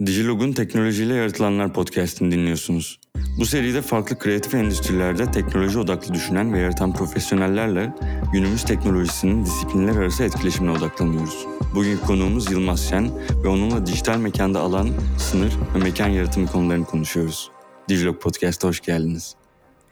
Digilog'un 0.00 0.52
Teknolojiyle 0.52 1.14
Yaratılanlar 1.14 1.72
podcastini 1.72 2.30
dinliyorsunuz. 2.30 3.00
Bu 3.38 3.46
seride 3.46 3.82
farklı 3.82 4.18
kreatif 4.18 4.54
endüstrilerde 4.54 5.30
teknoloji 5.30 5.78
odaklı 5.78 6.14
düşünen 6.14 6.54
ve 6.54 6.58
yaratan 6.58 6.92
profesyonellerle 6.92 7.94
günümüz 8.32 8.64
teknolojisinin 8.64 9.44
disiplinler 9.44 9.96
arası 9.96 10.24
etkileşimine 10.24 10.70
odaklanıyoruz. 10.70 11.46
Bugün 11.74 11.98
konuğumuz 11.98 12.50
Yılmaz 12.50 12.88
Şen 12.88 13.10
ve 13.44 13.48
onunla 13.48 13.86
dijital 13.86 14.18
mekanda 14.18 14.60
alan, 14.60 14.88
sınır 15.18 15.52
ve 15.74 15.78
mekan 15.78 16.08
yaratımı 16.08 16.46
konularını 16.46 16.84
konuşuyoruz. 16.84 17.50
Digilog 17.88 18.22
Podcast'a 18.22 18.68
hoş 18.68 18.80
geldiniz. 18.80 19.34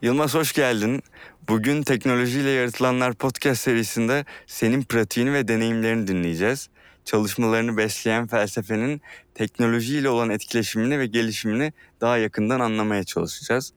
Yılmaz 0.02 0.34
hoş 0.34 0.52
geldin. 0.52 1.02
Bugün 1.48 1.82
Teknolojiyle 1.82 2.50
Yaratılanlar 2.50 3.14
podcast 3.14 3.60
serisinde 3.60 4.24
senin 4.46 4.82
pratiğini 4.82 5.32
ve 5.32 5.48
deneyimlerini 5.48 6.06
dinleyeceğiz 6.06 6.68
çalışmalarını 7.04 7.76
besleyen 7.76 8.26
felsefenin 8.26 9.00
teknolojiyle 9.34 10.08
olan 10.08 10.30
etkileşimini 10.30 10.98
ve 10.98 11.06
gelişimini 11.06 11.72
daha 12.00 12.18
yakından 12.18 12.60
anlamaya 12.60 13.04
çalışacağız. 13.04 13.72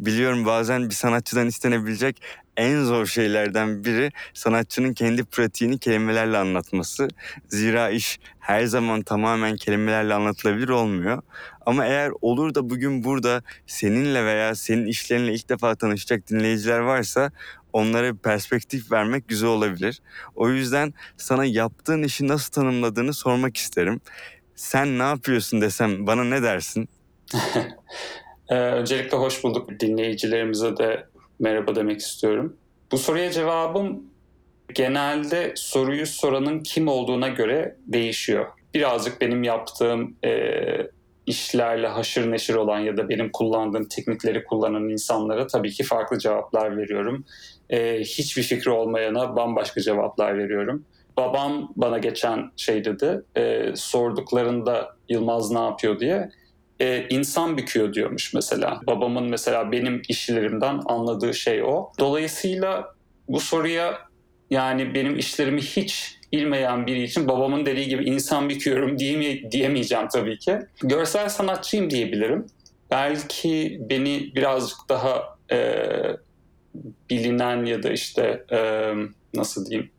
Biliyorum 0.00 0.46
bazen 0.46 0.88
bir 0.90 0.94
sanatçıdan 0.94 1.46
istenebilecek 1.46 2.22
en 2.56 2.84
zor 2.84 3.06
şeylerden 3.06 3.84
biri 3.84 4.12
sanatçının 4.34 4.94
kendi 4.94 5.24
pratiğini 5.24 5.78
kelimelerle 5.78 6.38
anlatması. 6.38 7.08
Zira 7.48 7.90
iş 7.90 8.20
her 8.38 8.64
zaman 8.64 9.02
tamamen 9.02 9.56
kelimelerle 9.56 10.14
anlatılabilir 10.14 10.68
olmuyor. 10.68 11.22
Ama 11.66 11.86
eğer 11.86 12.12
olur 12.20 12.54
da 12.54 12.70
bugün 12.70 13.04
burada 13.04 13.42
seninle 13.66 14.24
veya 14.24 14.54
senin 14.54 14.86
işlerinle 14.86 15.34
ilk 15.34 15.48
defa 15.48 15.74
tanışacak 15.74 16.30
dinleyiciler 16.30 16.78
varsa 16.78 17.32
onlara 17.72 18.14
bir 18.14 18.18
perspektif 18.18 18.92
vermek 18.92 19.28
güzel 19.28 19.48
olabilir. 19.48 20.00
O 20.36 20.48
yüzden 20.48 20.94
sana 21.16 21.44
yaptığın 21.44 22.02
işi 22.02 22.28
nasıl 22.28 22.52
tanımladığını 22.52 23.14
sormak 23.14 23.56
isterim. 23.56 24.00
Sen 24.54 24.98
ne 24.98 25.02
yapıyorsun 25.02 25.60
desem 25.60 26.06
bana 26.06 26.24
ne 26.24 26.42
dersin? 26.42 26.88
ee, 28.48 28.54
öncelikle 28.54 29.16
hoş 29.16 29.44
bulduk. 29.44 29.80
Dinleyicilerimize 29.80 30.76
de 30.76 31.06
merhaba 31.38 31.74
demek 31.74 32.00
istiyorum. 32.00 32.56
Bu 32.92 32.98
soruya 32.98 33.30
cevabım 33.30 34.02
genelde 34.74 35.52
soruyu 35.56 36.06
soranın 36.06 36.60
kim 36.60 36.88
olduğuna 36.88 37.28
göre 37.28 37.76
değişiyor. 37.86 38.46
Birazcık 38.74 39.20
benim 39.20 39.42
yaptığım 39.42 40.16
e, 40.24 40.30
işlerle 41.26 41.86
haşır 41.86 42.30
neşir 42.30 42.54
olan 42.54 42.78
ya 42.78 42.96
da 42.96 43.08
benim 43.08 43.32
kullandığım 43.32 43.88
teknikleri 43.88 44.44
kullanan 44.44 44.88
insanlara 44.88 45.46
tabii 45.46 45.70
ki 45.70 45.84
farklı 45.84 46.18
cevaplar 46.18 46.76
veriyorum. 46.76 47.24
Ee, 47.70 48.00
hiçbir 48.00 48.42
fikri 48.42 48.70
olmayana 48.70 49.36
bambaşka 49.36 49.80
cevaplar 49.80 50.38
veriyorum. 50.38 50.84
Babam 51.16 51.72
bana 51.76 51.98
geçen 51.98 52.50
şey 52.56 52.84
dedi, 52.84 53.22
e, 53.36 53.72
sorduklarında 53.74 54.96
Yılmaz 55.08 55.50
ne 55.50 55.58
yapıyor 55.58 56.00
diye 56.00 56.30
e, 56.80 57.06
insan 57.10 57.58
büküyor 57.58 57.94
diyormuş 57.94 58.34
mesela. 58.34 58.80
Babamın 58.86 59.24
mesela 59.24 59.72
benim 59.72 60.02
işlerimden 60.08 60.80
anladığı 60.86 61.34
şey 61.34 61.62
o. 61.62 61.90
Dolayısıyla 61.98 62.94
bu 63.28 63.40
soruya 63.40 63.98
yani 64.50 64.94
benim 64.94 65.18
işlerimi 65.18 65.60
hiç 65.60 66.16
bilmeyen 66.32 66.86
biri 66.86 67.02
için 67.02 67.28
babamın 67.28 67.66
dediği 67.66 67.88
gibi 67.88 68.04
insan 68.04 68.48
büküyorum 68.48 68.98
diyeme, 68.98 69.50
diyemeyeceğim 69.50 70.08
tabii 70.08 70.38
ki. 70.38 70.58
Görsel 70.82 71.28
sanatçıyım 71.28 71.90
diyebilirim. 71.90 72.46
Belki 72.90 73.80
beni 73.90 74.32
birazcık 74.34 74.78
daha 74.88 75.38
e, 75.52 75.58
bilinen 77.10 77.64
ya 77.64 77.82
da 77.82 77.90
işte 77.90 78.44
e, 78.52 78.92
nasıl 79.34 79.66
diyeyim 79.66 79.90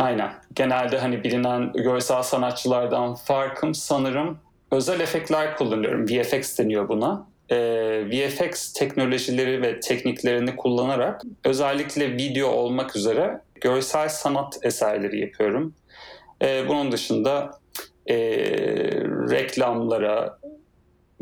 Aynen. 0.00 0.30
Genelde 0.54 0.98
hani 0.98 1.24
bilinen 1.24 1.72
görsel 1.72 2.22
sanatçılardan 2.22 3.14
farkım 3.14 3.74
sanırım 3.74 4.38
özel 4.70 5.00
efektler 5.00 5.56
kullanıyorum. 5.56 6.06
VFX 6.06 6.58
deniyor 6.58 6.88
buna. 6.88 7.26
Ee, 7.50 8.04
VFX 8.10 8.72
teknolojileri 8.72 9.62
ve 9.62 9.80
tekniklerini 9.80 10.56
kullanarak 10.56 11.22
özellikle 11.44 12.12
video 12.12 12.48
olmak 12.48 12.96
üzere 12.96 13.40
görsel 13.60 14.08
sanat 14.08 14.58
eserleri 14.62 15.20
yapıyorum. 15.20 15.74
Ee, 16.42 16.68
bunun 16.68 16.92
dışında 16.92 17.50
e, 18.06 18.16
reklamlara 19.30 20.38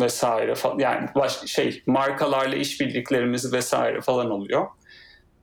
vesaire 0.01 0.55
falan 0.55 0.79
yani 0.79 1.09
başka 1.15 1.47
şey 1.47 1.83
markalarla 1.87 2.57
işbirliklerimiz 2.57 3.53
vesaire 3.53 4.01
falan 4.01 4.31
oluyor. 4.31 4.67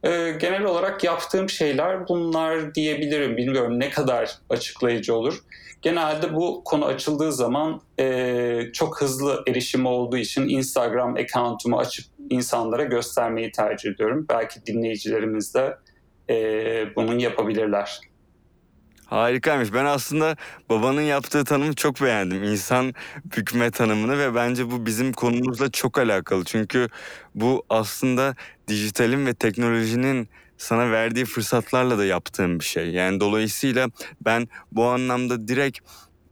Ee, 0.04 0.32
genel 0.42 0.64
olarak 0.64 1.04
yaptığım 1.04 1.50
şeyler 1.50 2.08
bunlar 2.08 2.76
diyebilirim. 2.76 3.38
Bilmiyorum 3.38 3.80
ne 3.80 3.90
kadar 3.90 4.38
açıklayıcı 4.50 5.16
olur. 5.16 5.40
Genelde 5.82 6.34
bu 6.34 6.62
konu 6.66 6.86
açıldığı 6.86 7.32
zaman 7.32 7.82
e, 8.00 8.60
çok 8.74 9.02
hızlı 9.02 9.44
erişim 9.48 9.86
olduğu 9.86 10.18
için 10.18 10.50
Instagram 10.50 11.16
account'umu 11.16 11.80
açıp 11.80 12.06
insanlara 12.30 12.84
göstermeyi 12.84 13.52
tercih 13.52 13.92
ediyorum. 13.92 14.26
Belki 14.30 14.66
dinleyicilerimiz 14.66 15.54
de 15.56 15.78
e, 16.30 16.36
bunun 16.96 17.20
yapabilirler. 17.20 18.00
Harikaymış. 19.06 19.74
Ben 19.74 19.86
aslında 19.86 20.36
babanın 20.70 21.02
yaptığı 21.02 21.44
tanımı 21.44 21.74
çok 21.76 22.02
beğendim. 22.02 22.44
İnsan 22.44 22.94
bükme 23.38 23.72
tanımını 23.72 24.20
ve 24.20 24.36
bence 24.36 24.72
bu 24.72 24.86
bizim 24.86 25.14
konumuzla 25.14 25.72
çok 25.72 25.98
alakalı. 25.98 26.44
Çünkü 26.44 26.88
bu 27.36 27.64
aslında 27.70 28.36
dijitalin 28.68 29.26
ve 29.26 29.34
teknolojinin 29.34 30.30
sana 30.58 30.92
verdiği 30.92 31.26
fırsatlarla 31.26 31.98
da 31.98 32.06
yaptığım 32.06 32.60
bir 32.60 32.66
şey. 32.66 32.90
Yani 32.90 33.20
dolayısıyla 33.20 33.88
ben 34.22 34.48
bu 34.72 34.86
anlamda 34.86 35.48
direkt 35.48 35.80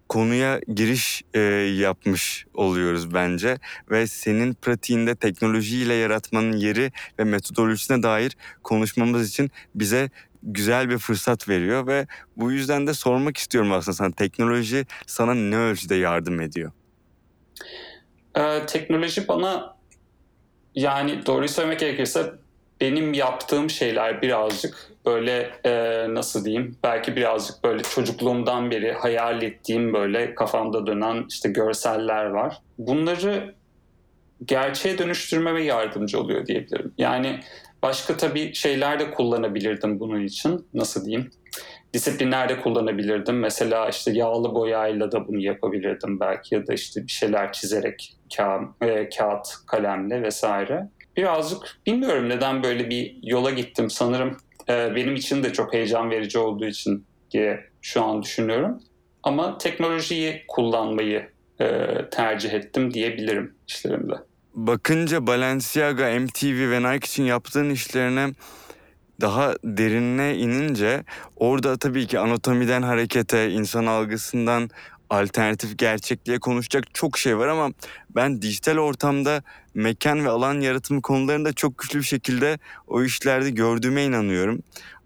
konuya 0.09 0.59
giriş 0.75 1.21
e, 1.33 1.39
yapmış 1.79 2.45
oluyoruz 2.53 3.13
bence 3.13 3.57
ve 3.91 4.07
senin 4.07 4.53
pratiğinde 4.53 5.15
teknolojiyle 5.15 5.93
yaratmanın 5.93 6.51
yeri 6.57 6.91
ve 7.19 7.23
metodolojisine 7.23 8.03
dair 8.03 8.37
konuşmamız 8.63 9.29
için 9.29 9.51
bize 9.75 10.09
güzel 10.43 10.89
bir 10.89 10.97
fırsat 10.97 11.49
veriyor 11.49 11.87
ve 11.87 12.07
bu 12.37 12.51
yüzden 12.51 12.87
de 12.87 12.93
sormak 12.93 13.37
istiyorum 13.37 13.71
aslında 13.71 13.95
sana 13.95 14.11
teknoloji 14.11 14.85
sana 15.07 15.33
ne 15.33 15.57
ölçüde 15.57 15.95
yardım 15.95 16.41
ediyor? 16.41 16.71
Ee, 18.37 18.65
teknoloji 18.65 19.27
bana 19.27 19.75
yani 20.75 21.25
doğruyu 21.25 21.49
söylemek 21.49 21.79
gerekirse 21.79 22.33
benim 22.81 23.13
yaptığım 23.13 23.69
şeyler 23.69 24.21
birazcık 24.21 24.91
böyle 25.05 25.51
e, 25.65 26.05
nasıl 26.09 26.45
diyeyim 26.45 26.77
belki 26.83 27.15
birazcık 27.15 27.63
böyle 27.63 27.83
çocukluğumdan 27.83 28.71
beri 28.71 28.91
hayal 28.91 29.41
ettiğim 29.41 29.93
böyle 29.93 30.35
kafamda 30.35 30.87
dönen 30.87 31.25
işte 31.29 31.49
görseller 31.49 32.25
var. 32.25 32.57
Bunları 32.77 33.55
gerçeğe 34.45 34.97
dönüştürmeme 34.97 35.63
yardımcı 35.63 36.19
oluyor 36.19 36.45
diyebilirim. 36.45 36.93
Yani 36.97 37.39
başka 37.83 38.17
tabii 38.17 38.53
şeyler 38.53 38.99
de 38.99 39.11
kullanabilirdim 39.11 39.99
bunun 39.99 40.23
için. 40.23 40.67
Nasıl 40.73 41.05
diyeyim? 41.05 41.31
Disiplinler 41.93 42.49
de 42.49 42.61
kullanabilirdim. 42.61 43.39
Mesela 43.39 43.89
işte 43.89 44.11
yağlı 44.11 44.55
boyayla 44.55 45.11
da 45.11 45.27
bunu 45.27 45.39
yapabilirdim 45.39 46.19
belki 46.19 46.55
ya 46.55 46.67
da 46.67 46.73
işte 46.73 47.03
bir 47.03 47.11
şeyler 47.11 47.53
çizerek 47.53 48.15
ka 48.37 48.61
e, 48.81 49.09
kağıt, 49.09 49.47
kalemle 49.67 50.21
vesaire. 50.21 50.89
Birazcık 51.17 51.77
bilmiyorum 51.85 52.29
neden 52.29 52.63
böyle 52.63 52.89
bir 52.89 53.17
yola 53.23 53.51
gittim. 53.51 53.89
Sanırım 53.89 54.37
e, 54.69 54.95
benim 54.95 55.15
için 55.15 55.43
de 55.43 55.53
çok 55.53 55.73
heyecan 55.73 56.09
verici 56.09 56.39
olduğu 56.39 56.65
için 56.65 57.05
diye 57.31 57.59
şu 57.81 58.03
an 58.03 58.23
düşünüyorum. 58.23 58.79
Ama 59.23 59.57
teknolojiyi 59.57 60.43
kullanmayı 60.47 61.29
e, 61.61 61.87
tercih 62.11 62.53
ettim 62.53 62.93
diyebilirim 62.93 63.55
işlerimde 63.67 64.15
bakınca 64.55 65.27
Balenciaga, 65.27 66.19
MTV 66.19 66.71
ve 66.71 66.79
Nike 66.79 67.07
için 67.07 67.23
yaptığın 67.23 67.69
işlerine 67.69 68.33
daha 69.21 69.55
derinine 69.63 70.37
inince 70.37 71.03
orada 71.35 71.77
tabii 71.77 72.07
ki 72.07 72.19
anatomiden 72.19 72.81
harekete, 72.81 73.51
insan 73.51 73.85
algısından 73.85 74.69
alternatif 75.09 75.77
gerçekliğe 75.77 76.39
konuşacak 76.39 76.93
çok 76.93 77.17
şey 77.17 77.37
var 77.37 77.47
ama 77.47 77.71
ben 78.15 78.41
dijital 78.41 78.77
ortamda 78.77 79.43
mekan 79.73 80.25
ve 80.25 80.29
alan 80.29 80.61
yaratımı 80.61 81.01
konularında 81.01 81.53
çok 81.53 81.77
güçlü 81.77 81.99
bir 81.99 82.03
şekilde 82.03 82.59
o 82.87 83.03
işlerde 83.03 83.49
gördüğüme 83.49 84.03
inanıyorum. 84.03 84.63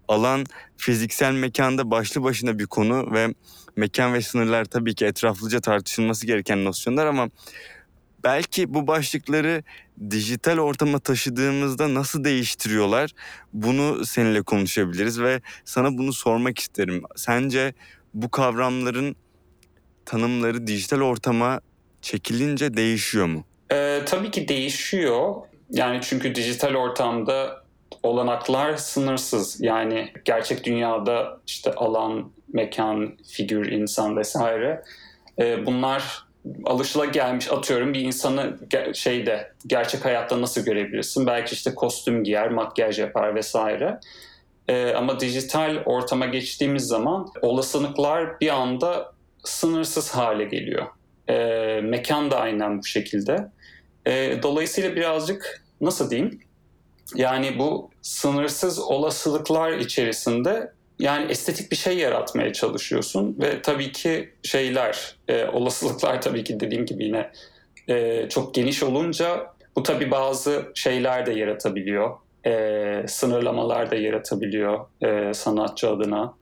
Alan 0.08 0.44
fiziksel 0.76 1.32
mekanda 1.32 1.90
başlı 1.90 2.22
başına 2.22 2.58
bir 2.58 2.66
konu 2.66 3.12
ve 3.12 3.34
mekan 3.76 4.14
ve 4.14 4.22
sınırlar 4.22 4.64
tabii 4.64 4.94
ki 4.94 5.06
etraflıca 5.06 5.60
tartışılması 5.60 6.26
gereken 6.26 6.64
nosyonlar 6.64 7.06
ama 7.06 7.28
belki 8.24 8.74
bu 8.74 8.86
başlıkları 8.86 9.62
dijital 10.10 10.58
ortama 10.58 10.98
taşıdığımızda 10.98 11.94
nasıl 11.94 12.24
değiştiriyorlar? 12.24 13.10
Bunu 13.52 14.06
seninle 14.06 14.42
konuşabiliriz 14.42 15.20
ve 15.20 15.40
sana 15.64 15.98
bunu 15.98 16.12
sormak 16.12 16.58
isterim. 16.58 17.02
Sence 17.16 17.74
bu 18.14 18.30
kavramların 18.30 19.16
tanımları 20.04 20.66
dijital 20.66 21.00
ortama 21.00 21.60
çekilince 22.02 22.74
değişiyor 22.74 23.26
mu? 23.26 23.44
Ee, 23.72 24.02
tabii 24.06 24.30
ki 24.30 24.48
değişiyor. 24.48 25.34
Yani 25.70 26.00
çünkü 26.02 26.34
dijital 26.34 26.74
ortamda 26.74 27.64
olanaklar 28.02 28.76
sınırsız. 28.76 29.60
Yani 29.60 30.12
gerçek 30.24 30.64
dünyada 30.64 31.40
işte 31.46 31.72
alan, 31.72 32.30
mekan, 32.52 33.16
figür, 33.28 33.72
insan 33.72 34.16
vesaire 34.16 34.82
e, 35.38 35.66
bunlar 35.66 36.27
alışıla 36.64 37.04
gelmiş 37.04 37.52
atıyorum 37.52 37.94
bir 37.94 38.00
insanı 38.00 38.56
şeyde 38.94 39.52
gerçek 39.66 40.04
hayatta 40.04 40.40
nasıl 40.40 40.60
görebilirsin? 40.60 41.26
Belki 41.26 41.54
işte 41.54 41.74
kostüm 41.74 42.24
giyer, 42.24 42.50
makyaj 42.50 42.98
yapar 42.98 43.34
vesaire. 43.34 44.00
Ee, 44.68 44.92
ama 44.92 45.20
dijital 45.20 45.82
ortama 45.84 46.26
geçtiğimiz 46.26 46.86
zaman 46.86 47.28
olasılıklar 47.42 48.40
bir 48.40 48.48
anda 48.48 49.12
sınırsız 49.44 50.10
hale 50.10 50.44
geliyor. 50.44 50.86
Ee, 51.28 51.80
mekan 51.82 52.30
da 52.30 52.40
aynen 52.40 52.78
bu 52.78 52.84
şekilde. 52.84 53.50
Ee, 54.06 54.42
dolayısıyla 54.42 54.96
birazcık 54.96 55.64
nasıl 55.80 56.10
diyeyim? 56.10 56.40
Yani 57.14 57.58
bu 57.58 57.90
sınırsız 58.02 58.78
olasılıklar 58.78 59.72
içerisinde 59.72 60.72
yani 60.98 61.30
estetik 61.30 61.70
bir 61.70 61.76
şey 61.76 61.98
yaratmaya 61.98 62.52
çalışıyorsun 62.52 63.36
ve 63.40 63.62
tabii 63.62 63.92
ki 63.92 64.30
şeyler, 64.42 65.16
e, 65.28 65.44
olasılıklar 65.44 66.22
tabii 66.22 66.44
ki 66.44 66.60
dediğim 66.60 66.86
gibi 66.86 67.04
yine 67.04 67.30
e, 67.88 68.26
çok 68.28 68.54
geniş 68.54 68.82
olunca 68.82 69.46
bu 69.76 69.82
tabii 69.82 70.10
bazı 70.10 70.72
şeyler 70.74 71.26
de 71.26 71.32
yaratabiliyor. 71.32 72.16
E, 72.46 73.04
sınırlamalar 73.08 73.90
da 73.90 73.94
yaratabiliyor 73.94 74.86
e, 75.02 75.34
sanatçı 75.34 75.90
adına 75.90 76.34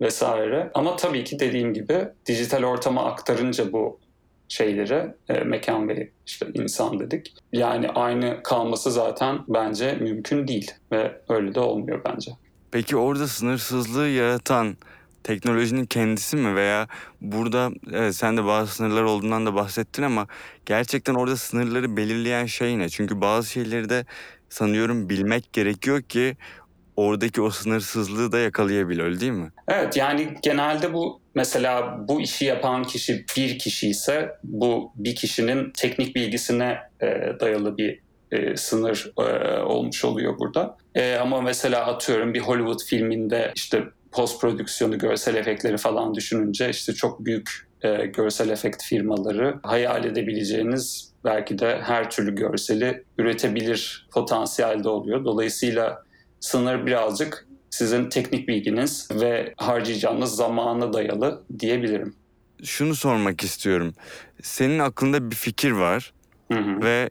vesaire. 0.00 0.70
Ama 0.74 0.96
tabii 0.96 1.24
ki 1.24 1.38
dediğim 1.38 1.74
gibi 1.74 2.08
dijital 2.26 2.64
ortama 2.64 3.04
aktarınca 3.04 3.72
bu 3.72 4.00
şeyleri 4.48 5.14
e, 5.28 5.32
mekan 5.32 5.88
ve 5.88 6.10
işte 6.26 6.46
insan 6.54 7.00
dedik. 7.00 7.34
Yani 7.52 7.88
aynı 7.88 8.42
kalması 8.42 8.90
zaten 8.90 9.38
bence 9.48 9.92
mümkün 9.94 10.48
değil 10.48 10.70
ve 10.92 11.12
öyle 11.28 11.54
de 11.54 11.60
olmuyor 11.60 12.00
bence. 12.04 12.32
Peki 12.72 12.96
orada 12.96 13.28
sınırsızlığı 13.28 14.08
yaratan 14.08 14.76
teknolojinin 15.24 15.86
kendisi 15.86 16.36
mi 16.36 16.56
veya 16.56 16.88
burada 17.20 17.70
evet, 17.92 18.16
sen 18.16 18.36
de 18.36 18.44
bazı 18.44 18.74
sınırlar 18.74 19.02
olduğundan 19.02 19.46
da 19.46 19.54
bahsettin 19.54 20.02
ama 20.02 20.26
gerçekten 20.66 21.14
orada 21.14 21.36
sınırları 21.36 21.96
belirleyen 21.96 22.46
şey 22.46 22.78
ne? 22.78 22.88
Çünkü 22.88 23.20
bazı 23.20 23.50
şeyleri 23.50 23.88
de 23.88 24.04
sanıyorum 24.48 25.08
bilmek 25.08 25.52
gerekiyor 25.52 26.02
ki 26.02 26.36
oradaki 26.96 27.42
o 27.42 27.50
sınırsızlığı 27.50 28.32
da 28.32 28.38
yakalayabil 28.38 29.00
öyle 29.00 29.20
değil 29.20 29.32
mi? 29.32 29.50
Evet 29.68 29.96
yani 29.96 30.34
genelde 30.42 30.92
bu 30.92 31.20
mesela 31.34 31.98
bu 32.08 32.20
işi 32.20 32.44
yapan 32.44 32.84
kişi 32.84 33.24
bir 33.36 33.58
kişi 33.58 33.88
ise 33.88 34.30
bu 34.44 34.92
bir 34.96 35.14
kişinin 35.14 35.70
teknik 35.70 36.16
bilgisine 36.16 36.78
e, 37.00 37.06
dayalı 37.40 37.76
bir 37.76 38.00
e, 38.32 38.56
sınır 38.56 39.12
e, 39.18 39.58
olmuş 39.62 40.04
oluyor 40.04 40.38
burada. 40.38 40.76
E, 40.94 41.16
ama 41.16 41.40
mesela 41.40 41.86
atıyorum 41.86 42.34
bir 42.34 42.40
Hollywood 42.40 42.80
filminde 42.86 43.52
işte 43.54 43.84
post 44.12 44.40
prodüksiyonu, 44.40 44.98
görsel 44.98 45.34
efektleri 45.34 45.76
falan 45.76 46.14
düşününce 46.14 46.70
işte 46.70 46.94
çok 46.94 47.24
büyük 47.24 47.68
e, 47.82 48.06
görsel 48.06 48.48
efekt 48.48 48.82
firmaları 48.82 49.54
hayal 49.62 50.04
edebileceğiniz 50.04 51.12
belki 51.24 51.58
de 51.58 51.80
her 51.82 52.10
türlü 52.10 52.34
görseli 52.34 53.04
üretebilir 53.18 54.08
potansiyelde 54.12 54.88
oluyor. 54.88 55.24
Dolayısıyla 55.24 56.02
sınır 56.40 56.86
birazcık 56.86 57.46
sizin 57.70 58.08
teknik 58.08 58.48
bilginiz 58.48 59.08
ve 59.10 59.54
harcayacağınız 59.56 60.36
zamana 60.36 60.92
dayalı 60.92 61.42
diyebilirim. 61.58 62.14
Şunu 62.64 62.94
sormak 62.94 63.44
istiyorum. 63.44 63.94
Senin 64.42 64.78
aklında 64.78 65.30
bir 65.30 65.36
fikir 65.36 65.70
var 65.70 66.12
hı 66.52 66.58
hı. 66.58 66.82
ve 66.82 67.10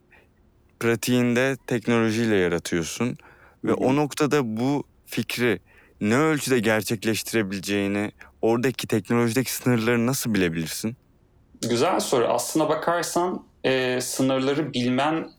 pratiğinde 0.81 1.57
teknolojiyle 1.67 2.35
yaratıyorsun 2.35 3.17
ve 3.63 3.73
o 3.73 3.95
noktada 3.95 4.57
bu 4.57 4.83
fikri 5.05 5.59
ne 6.01 6.17
ölçüde 6.17 6.59
gerçekleştirebileceğini, 6.59 8.11
oradaki 8.41 8.87
teknolojideki 8.87 9.53
sınırları 9.53 10.07
nasıl 10.07 10.33
bilebilirsin? 10.33 10.97
Güzel 11.69 11.99
soru. 11.99 12.25
Aslına 12.25 12.69
bakarsan 12.69 13.43
e, 13.63 14.01
sınırları 14.01 14.73
bilmen 14.73 15.29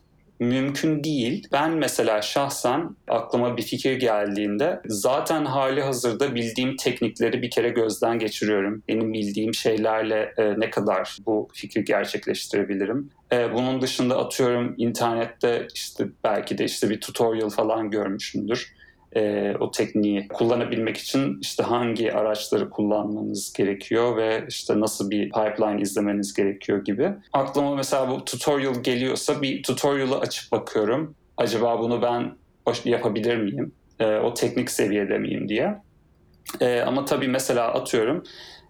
mümkün 0.43 1.03
değil. 1.03 1.47
Ben 1.51 1.71
mesela 1.71 2.21
şahsen 2.21 2.95
aklıma 3.07 3.57
bir 3.57 3.61
fikir 3.61 3.93
geldiğinde 3.93 4.81
zaten 4.85 5.45
hali 5.45 5.81
hazırda 5.81 6.35
bildiğim 6.35 6.75
teknikleri 6.75 7.41
bir 7.41 7.51
kere 7.51 7.69
gözden 7.69 8.19
geçiriyorum. 8.19 8.83
Benim 8.87 9.13
bildiğim 9.13 9.53
şeylerle 9.53 10.33
e, 10.37 10.59
ne 10.59 10.69
kadar 10.69 11.17
bu 11.25 11.47
fikri 11.53 11.83
gerçekleştirebilirim. 11.83 13.09
E, 13.31 13.53
bunun 13.53 13.81
dışında 13.81 14.17
atıyorum 14.17 14.75
internette 14.77 15.67
işte 15.73 16.05
belki 16.23 16.57
de 16.57 16.65
işte 16.65 16.89
bir 16.89 17.01
tutorial 17.01 17.49
falan 17.49 17.91
görmüşümdür 17.91 18.73
e, 19.15 19.53
o 19.59 19.71
tekniği 19.71 20.27
kullanabilmek 20.27 20.97
için 20.97 21.39
işte 21.41 21.63
hangi 21.63 22.13
araçları 22.13 22.69
kullanmanız 22.69 23.53
gerekiyor 23.53 24.17
ve 24.17 24.45
işte 24.49 24.79
nasıl 24.79 25.09
bir 25.09 25.23
pipeline 25.23 25.81
izlemeniz 25.81 26.33
gerekiyor 26.33 26.85
gibi. 26.85 27.09
Aklıma 27.33 27.75
mesela 27.75 28.09
bu 28.09 28.25
tutorial 28.25 28.83
geliyorsa 28.83 29.41
bir 29.41 29.63
tutorial'ı 29.63 30.19
açıp 30.19 30.51
bakıyorum. 30.51 31.15
Acaba 31.37 31.79
bunu 31.79 32.01
ben 32.01 32.31
yapabilir 32.85 33.37
miyim? 33.37 33.71
E, 33.99 34.15
o 34.15 34.33
teknik 34.33 34.71
seviyede 34.71 35.17
miyim 35.17 35.49
diye. 35.49 35.75
E, 36.61 36.81
ama 36.81 37.05
tabii 37.05 37.27
mesela 37.27 37.73
atıyorum 37.73 38.23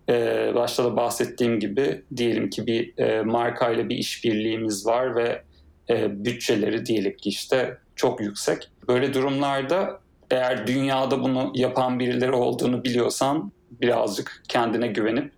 e, 0.09 0.51
başta 0.55 0.83
da 0.85 0.97
bahsettiğim 0.97 1.59
gibi 1.59 2.01
diyelim 2.15 2.49
ki 2.49 2.67
bir 2.67 2.97
e, 2.97 3.21
markayla 3.21 3.89
bir 3.89 3.95
işbirliğimiz 3.95 4.85
var 4.85 5.15
ve 5.15 5.43
e, 5.89 6.25
bütçeleri 6.25 6.85
diyelim 6.85 7.17
ki 7.17 7.29
işte 7.29 7.77
çok 7.95 8.21
yüksek. 8.21 8.69
Böyle 8.87 9.13
durumlarda 9.13 10.02
eğer 10.33 10.67
dünyada 10.67 11.23
bunu 11.23 11.51
yapan 11.55 11.99
birileri 11.99 12.31
olduğunu 12.31 12.83
biliyorsan 12.83 13.51
birazcık 13.81 14.43
kendine 14.47 14.87
güvenip 14.87 15.31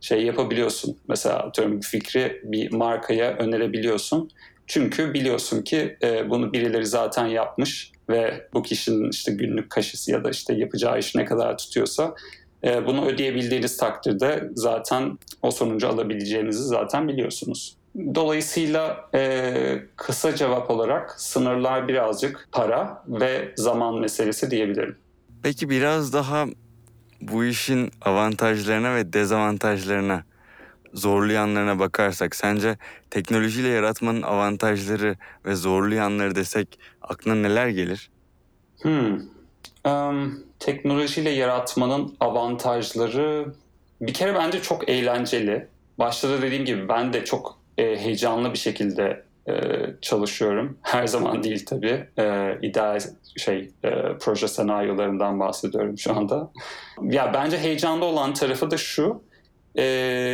şey 0.00 0.24
yapabiliyorsun. 0.24 0.96
Mesela 1.08 1.38
atıyorum 1.38 1.76
bir 1.76 1.86
fikri 1.86 2.40
bir 2.44 2.72
markaya 2.72 3.32
önerebiliyorsun. 3.32 4.30
Çünkü 4.66 5.14
biliyorsun 5.14 5.62
ki 5.62 5.96
e, 6.02 6.30
bunu 6.30 6.52
birileri 6.52 6.86
zaten 6.86 7.26
yapmış 7.26 7.92
ve 8.08 8.48
bu 8.54 8.62
kişinin 8.62 9.10
işte 9.10 9.32
günlük 9.32 9.70
kaşısı 9.70 10.10
ya 10.10 10.24
da 10.24 10.30
işte 10.30 10.54
yapacağı 10.54 10.98
iş 10.98 11.14
ne 11.14 11.24
kadar 11.24 11.58
tutuyorsa 11.58 12.14
e, 12.64 12.86
bunu 12.86 13.06
ödeyebildiğiniz 13.06 13.76
takdirde 13.76 14.50
zaten 14.54 15.18
o 15.42 15.50
sonucu 15.50 15.88
alabileceğinizi 15.88 16.64
zaten 16.64 17.08
biliyorsunuz. 17.08 17.76
Dolayısıyla 18.14 19.10
e, 19.14 19.82
kısa 19.96 20.34
cevap 20.34 20.70
olarak 20.70 21.20
sınırlar 21.20 21.88
birazcık 21.88 22.48
para 22.52 23.04
ve 23.08 23.54
zaman 23.56 23.94
meselesi 23.94 24.50
diyebilirim. 24.50 24.96
Peki 25.42 25.70
biraz 25.70 26.12
daha 26.12 26.46
bu 27.20 27.44
işin 27.44 27.90
avantajlarına 28.02 28.94
ve 28.94 29.12
dezavantajlarına, 29.12 30.24
zorlu 30.94 31.32
yanlarına 31.32 31.78
bakarsak 31.78 32.36
sence 32.36 32.78
teknolojiyle 33.10 33.68
yaratmanın 33.68 34.22
avantajları 34.22 35.16
ve 35.46 35.54
zorlu 35.54 35.94
yanları 35.94 36.34
desek 36.34 36.78
aklına 37.02 37.34
neler 37.34 37.68
gelir? 37.68 38.10
Hmm. 38.82 39.20
Um, 39.84 40.44
teknolojiyle 40.58 41.30
yaratmanın 41.30 42.16
avantajları 42.20 43.54
bir 44.00 44.14
kere 44.14 44.34
bence 44.34 44.62
çok 44.62 44.88
eğlenceli. 44.88 45.68
Başta 45.98 46.28
da 46.28 46.42
dediğim 46.42 46.64
gibi 46.64 46.88
ben 46.88 47.12
de 47.12 47.24
çok 47.24 47.59
e, 47.78 47.96
heyecanlı 47.96 48.52
bir 48.52 48.58
şekilde 48.58 49.24
e, 49.48 49.52
çalışıyorum. 50.00 50.78
Her 50.82 51.06
zaman 51.06 51.42
değil 51.42 51.66
tabii. 51.66 52.06
E, 52.18 52.58
ideal 52.62 53.00
şey 53.36 53.70
e, 53.84 53.90
proje 54.20 54.48
senaryolarından 54.48 55.40
bahsediyorum 55.40 55.98
şu 55.98 56.16
anda. 56.16 56.50
Ya 57.02 57.34
bence 57.34 57.58
heyecanlı 57.58 58.04
olan 58.04 58.34
tarafı 58.34 58.70
da 58.70 58.76
şu. 58.76 59.22
E, 59.74 59.82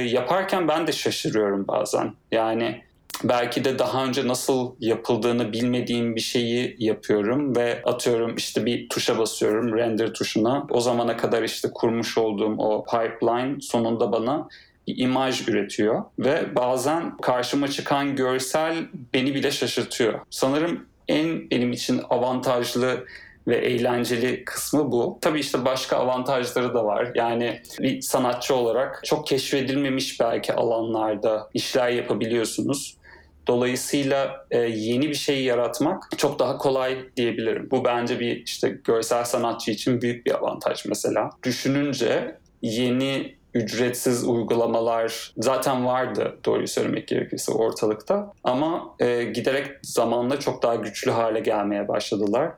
yaparken 0.09 0.69
ben 0.69 0.87
de 0.87 0.93
şaşırıyorum 0.93 1.69
bazen. 1.69 2.15
Yani 2.33 2.83
belki 3.25 3.65
de 3.65 3.79
daha 3.79 4.05
önce 4.05 4.29
nasıl 4.29 4.75
yapıldığını 4.81 5.53
bilmediğim 5.53 6.17
bir 6.17 6.21
şeyi 6.21 6.77
yapıyorum 6.79 7.57
ve 7.57 7.83
atıyorum 7.85 8.37
işte 8.37 8.67
bir 8.67 8.89
tuşa 8.89 9.19
basıyorum 9.19 9.77
render 9.77 10.15
tuşuna. 10.15 10.67
O 10.71 10.81
zamana 10.81 11.17
kadar 11.17 11.43
işte 11.43 11.69
kurmuş 11.75 12.19
olduğum 12.19 12.57
o 12.59 12.85
pipeline 12.85 13.61
sonunda 13.61 14.13
bana 14.13 14.49
imaj 14.87 15.49
üretiyor 15.49 16.05
ve 16.19 16.57
bazen 16.57 17.17
karşıma 17.17 17.69
çıkan 17.69 18.17
görsel 18.17 18.77
beni 19.15 19.35
bile 19.35 19.51
şaşırtıyor. 19.51 20.21
Sanırım 20.31 20.87
en 21.09 21.51
benim 21.51 21.73
için 21.73 22.01
avantajlı 22.11 23.07
ve 23.49 23.57
eğlenceli 23.57 24.45
kısmı 24.45 24.93
bu. 24.93 25.19
Tabii 25.21 25.41
işte 25.41 25.65
başka 25.65 25.97
avantajları 25.97 26.75
da 26.75 26.85
var. 26.85 27.13
Yani 27.15 27.61
bir 27.81 28.01
sanatçı 28.01 28.55
olarak 28.55 29.01
çok 29.05 29.27
keşfedilmemiş 29.27 30.21
belki 30.21 30.53
alanlarda 30.53 31.51
işler 31.55 31.89
yapabiliyorsunuz. 31.89 32.97
Dolayısıyla 33.47 34.47
e, 34.51 34.59
yeni 34.59 35.09
bir 35.09 35.15
şey 35.15 35.45
yaratmak 35.45 36.05
çok 36.17 36.39
daha 36.39 36.59
kolay 36.59 36.99
diyebilirim. 37.17 37.69
Bu 37.71 37.85
bence 37.85 38.21
bir 38.21 38.43
işte 38.45 38.79
görsel 38.85 39.25
sanatçı 39.25 39.71
için 39.71 40.03
büyük 40.03 40.27
bir 40.27 40.35
avantaj 40.35 40.87
mesela. 40.87 41.31
Düşününce 41.43 42.37
yeni 42.63 43.36
ücretsiz 43.57 44.25
uygulamalar 44.25 45.33
zaten 45.37 45.87
vardı 45.87 46.39
doğruyu 46.45 46.69
söylemek 46.69 47.09
gerekirse 47.09 47.53
ortalıkta. 47.53 48.33
Ama 48.45 48.95
e, 49.01 49.25
giderek 49.25 49.67
zamanla 49.83 50.41
çok 50.41 50.63
daha 50.63 50.75
güçlü 50.75 51.11
hale 51.11 51.41
gelmeye 51.41 51.89
başladılar. 51.89 52.53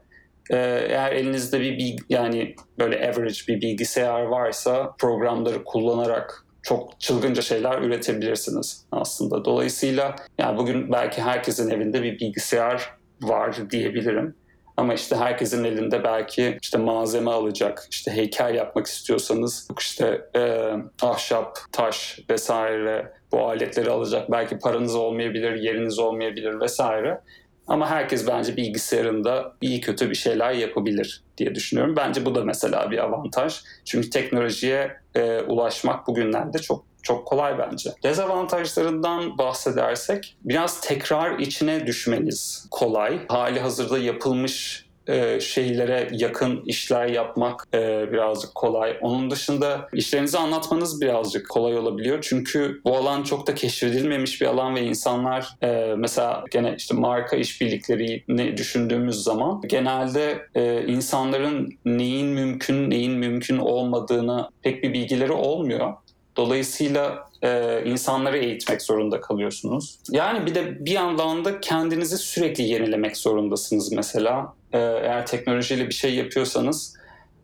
E, 0.50 0.56
eğer 0.88 1.12
elinizde 1.12 1.60
bir 1.60 1.96
yani 2.08 2.54
böyle 2.78 2.96
average 2.96 3.38
bir 3.48 3.60
bilgisayar 3.60 4.22
varsa 4.22 4.94
programları 4.98 5.64
kullanarak 5.64 6.44
çok 6.62 7.00
çılgınca 7.00 7.42
şeyler 7.42 7.82
üretebilirsiniz 7.82 8.86
aslında. 8.92 9.44
Dolayısıyla 9.44 10.16
yani 10.38 10.58
bugün 10.58 10.92
belki 10.92 11.22
herkesin 11.22 11.70
evinde 11.70 12.02
bir 12.02 12.20
bilgisayar 12.20 12.90
var 13.22 13.70
diyebilirim. 13.70 14.34
Ama 14.78 14.94
işte 14.94 15.16
herkesin 15.16 15.64
elinde 15.64 16.04
belki 16.04 16.58
işte 16.62 16.78
malzeme 16.78 17.30
alacak, 17.30 17.86
işte 17.90 18.10
heykel 18.10 18.54
yapmak 18.54 18.86
istiyorsanız 18.86 19.68
işte 19.78 20.20
e, 20.36 20.72
ahşap, 21.02 21.58
taş 21.72 22.20
vesaire 22.30 23.12
bu 23.32 23.48
aletleri 23.48 23.90
alacak. 23.90 24.30
Belki 24.30 24.58
paranız 24.58 24.94
olmayabilir, 24.94 25.54
yeriniz 25.54 25.98
olmayabilir 25.98 26.60
vesaire. 26.60 27.20
Ama 27.66 27.90
herkes 27.90 28.28
bence 28.28 28.56
bilgisayarında 28.56 29.52
iyi 29.60 29.80
kötü 29.80 30.10
bir 30.10 30.14
şeyler 30.14 30.52
yapabilir 30.52 31.22
diye 31.38 31.54
düşünüyorum. 31.54 31.96
Bence 31.96 32.24
bu 32.24 32.34
da 32.34 32.44
mesela 32.44 32.90
bir 32.90 32.98
avantaj. 32.98 33.60
Çünkü 33.84 34.10
teknolojiye 34.10 34.96
e, 35.14 35.40
ulaşmak 35.40 36.06
bugünlerde 36.06 36.58
çok 36.58 36.84
çok 37.08 37.26
kolay 37.26 37.58
bence. 37.58 37.90
Dezavantajlarından 38.02 39.38
bahsedersek 39.38 40.36
biraz 40.44 40.80
tekrar 40.80 41.38
içine 41.38 41.86
düşmeniz 41.86 42.66
kolay. 42.70 43.26
Hali 43.28 43.60
hazırda 43.60 43.98
yapılmış 43.98 44.88
e, 45.08 45.40
şeylere 45.40 46.08
yakın 46.12 46.62
işler 46.66 47.06
yapmak 47.06 47.64
e, 47.74 48.12
birazcık 48.12 48.54
kolay. 48.54 48.98
Onun 49.00 49.30
dışında 49.30 49.88
işlerinizi 49.92 50.38
anlatmanız 50.38 51.00
birazcık 51.00 51.48
kolay 51.48 51.78
olabiliyor. 51.78 52.18
Çünkü 52.22 52.80
bu 52.84 52.96
alan 52.96 53.22
çok 53.22 53.46
da 53.46 53.54
keşfedilmemiş 53.54 54.40
bir 54.40 54.46
alan 54.46 54.74
ve 54.74 54.82
insanlar 54.82 55.48
e, 55.62 55.94
mesela 55.96 56.44
gene 56.50 56.74
işte 56.78 56.94
marka 56.94 57.36
işbirliklerini 57.36 58.56
düşündüğümüz 58.56 59.22
zaman 59.22 59.62
genelde 59.66 60.46
e, 60.54 60.86
insanların 60.86 61.78
neyin 61.84 62.26
mümkün 62.26 62.90
neyin 62.90 63.12
mümkün 63.12 63.58
olmadığını 63.58 64.50
pek 64.62 64.82
bir 64.82 64.92
bilgileri 64.92 65.32
olmuyor. 65.32 65.94
Dolayısıyla 66.38 67.28
e, 67.42 67.82
insanları 67.84 68.38
eğitmek 68.38 68.82
zorunda 68.82 69.20
kalıyorsunuz. 69.20 69.98
Yani 70.10 70.46
bir 70.46 70.54
de 70.54 70.84
bir 70.84 70.90
yandan 70.90 71.44
da 71.44 71.60
kendinizi 71.60 72.18
sürekli 72.18 72.64
yenilemek 72.64 73.16
zorundasınız 73.16 73.92
mesela. 73.92 74.54
E, 74.72 74.78
eğer 74.78 75.26
teknolojiyle 75.26 75.88
bir 75.88 75.94
şey 75.94 76.14
yapıyorsanız 76.14 76.94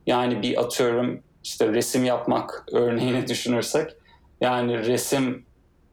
yani 0.06 0.42
bir 0.42 0.60
atıyorum 0.60 1.22
işte 1.44 1.68
resim 1.68 2.04
yapmak 2.04 2.64
örneğini 2.72 3.28
düşünürsek 3.28 3.90
yani 4.40 4.86
resim 4.86 5.44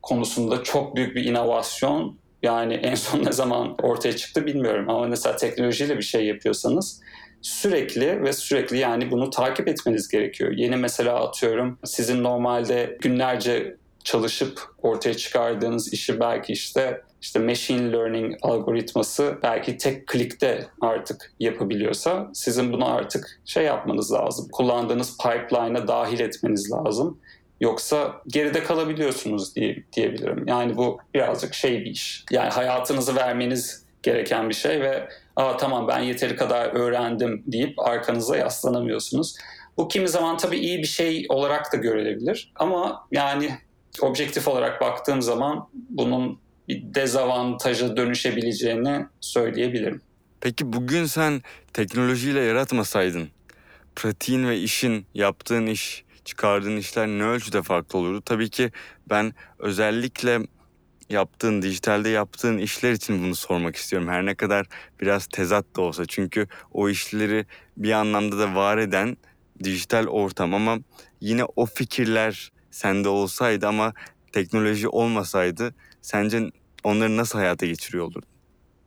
konusunda 0.02 0.64
çok 0.64 0.96
büyük 0.96 1.16
bir 1.16 1.24
inovasyon 1.24 2.18
yani 2.44 2.74
en 2.74 2.96
son 2.96 3.26
ne 3.26 3.32
zaman 3.32 3.76
ortaya 3.82 4.16
çıktı 4.16 4.46
bilmiyorum 4.46 4.90
ama 4.90 5.08
mesela 5.08 5.36
teknolojiyle 5.36 5.98
bir 5.98 6.04
şey 6.04 6.26
yapıyorsanız 6.26 7.02
sürekli 7.42 8.24
ve 8.24 8.34
sürekli 8.34 8.78
yani 8.78 9.12
bunu 9.12 9.30
takip 9.30 9.68
etmeniz 9.68 10.08
gerekiyor. 10.08 10.52
Yeni 10.52 10.76
mesela 10.76 11.28
atıyorum 11.28 11.80
sizin 11.84 12.24
normalde 12.24 12.98
günlerce 13.02 13.76
çalışıp 14.04 14.62
ortaya 14.82 15.14
çıkardığınız 15.14 15.94
işi 15.94 16.20
belki 16.20 16.54
işte 16.54 17.02
işte 17.22 17.40
machine 17.40 17.92
learning 17.92 18.36
algoritması 18.42 19.38
belki 19.44 19.78
tek 19.78 20.08
klikte 20.08 20.68
artık 20.82 21.34
yapabiliyorsa 21.40 22.30
sizin 22.34 22.74
bunu 22.74 22.94
artık 22.94 23.42
şey 23.46 23.64
yapmanız 23.64 24.12
lazım. 24.12 24.48
Kullandığınız 24.52 25.18
pipeline'a 25.18 25.88
dahil 25.88 26.20
etmeniz 26.20 26.72
lazım. 26.72 27.20
Yoksa 27.62 28.22
geride 28.28 28.64
kalabiliyorsunuz 28.64 29.56
diye, 29.56 29.84
diyebilirim. 29.94 30.48
Yani 30.48 30.78
bu 30.78 31.00
birazcık 31.14 31.54
şey 31.54 31.80
bir 31.80 31.92
iş. 31.92 32.26
Yani 32.32 32.50
hayatınızı 32.50 33.16
vermeniz 33.16 33.86
gereken 34.04 34.50
bir 34.50 34.54
şey 34.54 34.82
ve 34.82 35.08
Aa, 35.42 35.58
tamam 35.58 35.88
ben 35.88 36.00
yeteri 36.00 36.36
kadar 36.36 36.76
öğrendim 36.76 37.44
deyip 37.48 37.80
arkanıza 37.80 38.38
yaslanamıyorsunuz. 38.38 39.36
Bu 39.78 39.88
kimi 39.88 40.08
zaman 40.08 40.38
tabii 40.38 40.58
iyi 40.58 40.78
bir 40.78 40.88
şey 40.88 41.26
olarak 41.30 41.74
da 41.74 41.78
görülebilir. 41.78 42.52
Ama 42.56 43.08
yani 43.12 43.58
objektif 44.02 44.48
olarak 44.48 44.82
baktığım 44.82 45.22
zaman 45.22 45.68
bunun 45.74 46.40
bir 46.68 46.96
dezavantaja 46.96 47.98
dönüşebileceğini 47.98 49.06
söyleyebilirim. 49.22 50.02
Peki 50.42 50.74
bugün 50.74 51.06
sen 51.06 51.42
teknolojiyle 51.74 52.40
yaratmasaydın 52.40 53.30
pratiğin 53.96 54.48
ve 54.48 54.60
işin, 54.60 55.06
yaptığın 55.14 55.66
iş, 55.66 56.04
çıkardığın 56.26 56.78
işler 56.78 57.08
ne 57.08 57.24
ölçüde 57.24 57.62
farklı 57.62 58.00
olurdu? 58.00 58.22
Tabii 58.26 58.50
ki 58.50 58.72
ben 59.10 59.34
özellikle 59.60 60.40
yaptığın, 61.12 61.62
dijitalde 61.62 62.10
yaptığın 62.10 62.58
işler 62.58 62.92
için 62.92 63.24
bunu 63.24 63.36
sormak 63.36 63.76
istiyorum. 63.76 64.08
Her 64.08 64.26
ne 64.26 64.36
kadar 64.36 64.66
biraz 65.02 65.28
tezat 65.28 65.76
da 65.76 65.82
olsa. 65.82 66.06
Çünkü 66.06 66.48
o 66.72 66.90
işleri 66.90 67.46
bir 67.78 67.92
anlamda 67.92 68.40
da 68.40 68.56
var 68.56 68.78
eden 68.78 69.18
dijital 69.64 70.08
ortam 70.08 70.54
ama 70.54 70.78
yine 71.22 71.44
o 71.56 71.66
fikirler 71.66 72.52
sende 72.72 73.10
olsaydı 73.10 73.68
ama 73.68 73.94
teknoloji 74.32 74.88
olmasaydı 74.88 75.76
sence 76.02 76.52
onları 76.84 77.18
nasıl 77.18 77.40
hayata 77.40 77.66
geçiriyor 77.66 78.06
olurdun? 78.06 78.24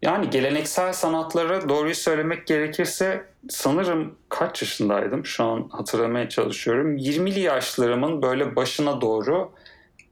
Yani 0.02 0.31
geleneksel 0.31 0.93
sanatlara 0.93 1.69
doğruyu 1.69 1.95
söylemek 1.95 2.47
gerekirse 2.47 3.25
sanırım 3.49 4.14
kaç 4.28 4.62
yaşındaydım 4.62 5.26
şu 5.26 5.45
an 5.45 5.69
hatırlamaya 5.73 6.28
çalışıyorum. 6.28 6.97
20'li 6.97 7.40
yaşlarımın 7.40 8.23
böyle 8.23 8.57
başına 8.57 9.00
doğru 9.00 9.52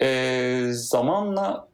e, 0.01 0.67
zamanla 0.71 1.69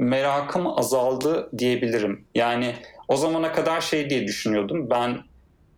merakım 0.00 0.78
azaldı 0.78 1.50
diyebilirim. 1.58 2.24
Yani 2.34 2.74
o 3.08 3.16
zamana 3.16 3.52
kadar 3.52 3.80
şey 3.80 4.10
diye 4.10 4.26
düşünüyordum. 4.26 4.90
Ben 4.90 5.18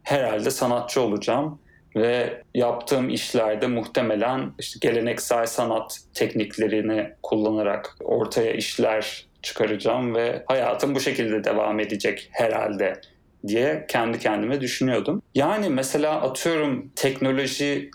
herhalde 0.02 0.50
sanatçı 0.50 1.00
olacağım 1.00 1.58
ve 1.96 2.42
yaptığım 2.54 3.10
işlerde 3.10 3.66
muhtemelen 3.66 4.52
işte 4.58 4.88
geleneksel 4.88 5.46
sanat 5.46 5.98
tekniklerini 6.14 7.12
kullanarak 7.22 7.96
ortaya 8.04 8.52
işler 8.52 9.26
çıkaracağım 9.42 10.14
ve 10.14 10.44
hayatım 10.46 10.94
bu 10.94 11.00
şekilde 11.00 11.44
devam 11.44 11.80
edecek 11.80 12.28
herhalde 12.32 13.00
diye 13.46 13.84
kendi 13.88 14.18
kendime 14.18 14.60
düşünüyordum. 14.60 15.22
Yani 15.34 15.68
mesela 15.68 16.20
atıyorum 16.20 16.92
teknoloji 16.96 17.90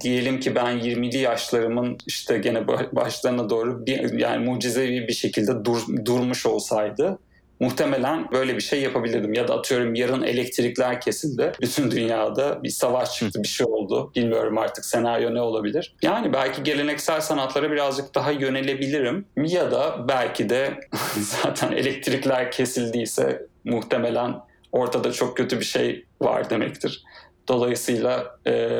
diyelim 0.00 0.40
ki 0.40 0.54
ben 0.54 0.78
20'li 0.78 1.18
yaşlarımın 1.18 1.98
işte 2.06 2.38
gene 2.38 2.68
başlarına 2.92 3.50
doğru 3.50 3.86
bir, 3.86 4.18
yani 4.18 4.44
mucizevi 4.44 5.08
bir 5.08 5.12
şekilde 5.12 5.64
dur, 5.64 5.82
durmuş 6.04 6.46
olsaydı 6.46 7.18
muhtemelen 7.60 8.32
böyle 8.32 8.56
bir 8.56 8.60
şey 8.60 8.82
yapabilirdim. 8.82 9.34
Ya 9.34 9.48
da 9.48 9.54
atıyorum 9.54 9.94
yarın 9.94 10.22
elektrikler 10.22 11.00
kesildi. 11.00 11.52
Bütün 11.60 11.90
dünyada 11.90 12.62
bir 12.62 12.68
savaş 12.68 13.14
çıktı, 13.14 13.42
bir 13.42 13.48
şey 13.48 13.66
oldu. 13.66 14.12
Bilmiyorum 14.16 14.58
artık 14.58 14.84
senaryo 14.84 15.34
ne 15.34 15.40
olabilir. 15.40 15.94
Yani 16.02 16.32
belki 16.32 16.62
geleneksel 16.62 17.20
sanatlara 17.20 17.70
birazcık 17.70 18.14
daha 18.14 18.30
yönelebilirim. 18.30 19.26
Ya 19.36 19.70
da 19.70 20.08
belki 20.08 20.48
de 20.50 20.80
zaten 21.42 21.72
elektrikler 21.72 22.50
kesildiyse 22.50 23.46
muhtemelen 23.64 24.34
ortada 24.72 25.12
çok 25.12 25.36
kötü 25.36 25.60
bir 25.60 25.64
şey 25.64 26.04
var 26.20 26.50
demektir. 26.50 27.04
Dolayısıyla 27.48 28.38
e, 28.46 28.76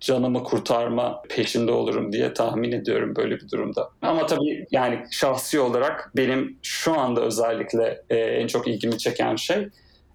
canımı 0.00 0.44
kurtarma 0.44 1.22
peşinde 1.28 1.72
olurum 1.72 2.12
diye 2.12 2.34
tahmin 2.34 2.72
ediyorum 2.72 3.16
böyle 3.16 3.36
bir 3.36 3.50
durumda. 3.50 3.90
Ama 4.02 4.26
tabii 4.26 4.66
yani 4.70 5.04
şahsi 5.10 5.60
olarak 5.60 6.12
benim 6.16 6.58
şu 6.62 6.98
anda 6.98 7.20
özellikle 7.20 8.02
e, 8.10 8.16
en 8.16 8.46
çok 8.46 8.68
ilgimi 8.68 8.98
çeken 8.98 9.36
şey 9.36 9.68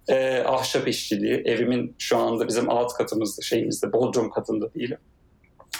e, 0.07 0.39
ahşap 0.39 0.87
işçiliği. 0.87 1.41
Evimin 1.45 1.95
şu 1.99 2.17
anda 2.17 2.47
bizim 2.47 2.69
alt 2.69 2.93
katımızda, 2.93 3.41
şeyimizde, 3.41 3.93
bodrum 3.93 4.29
katında 4.29 4.73
değilim. 4.73 4.97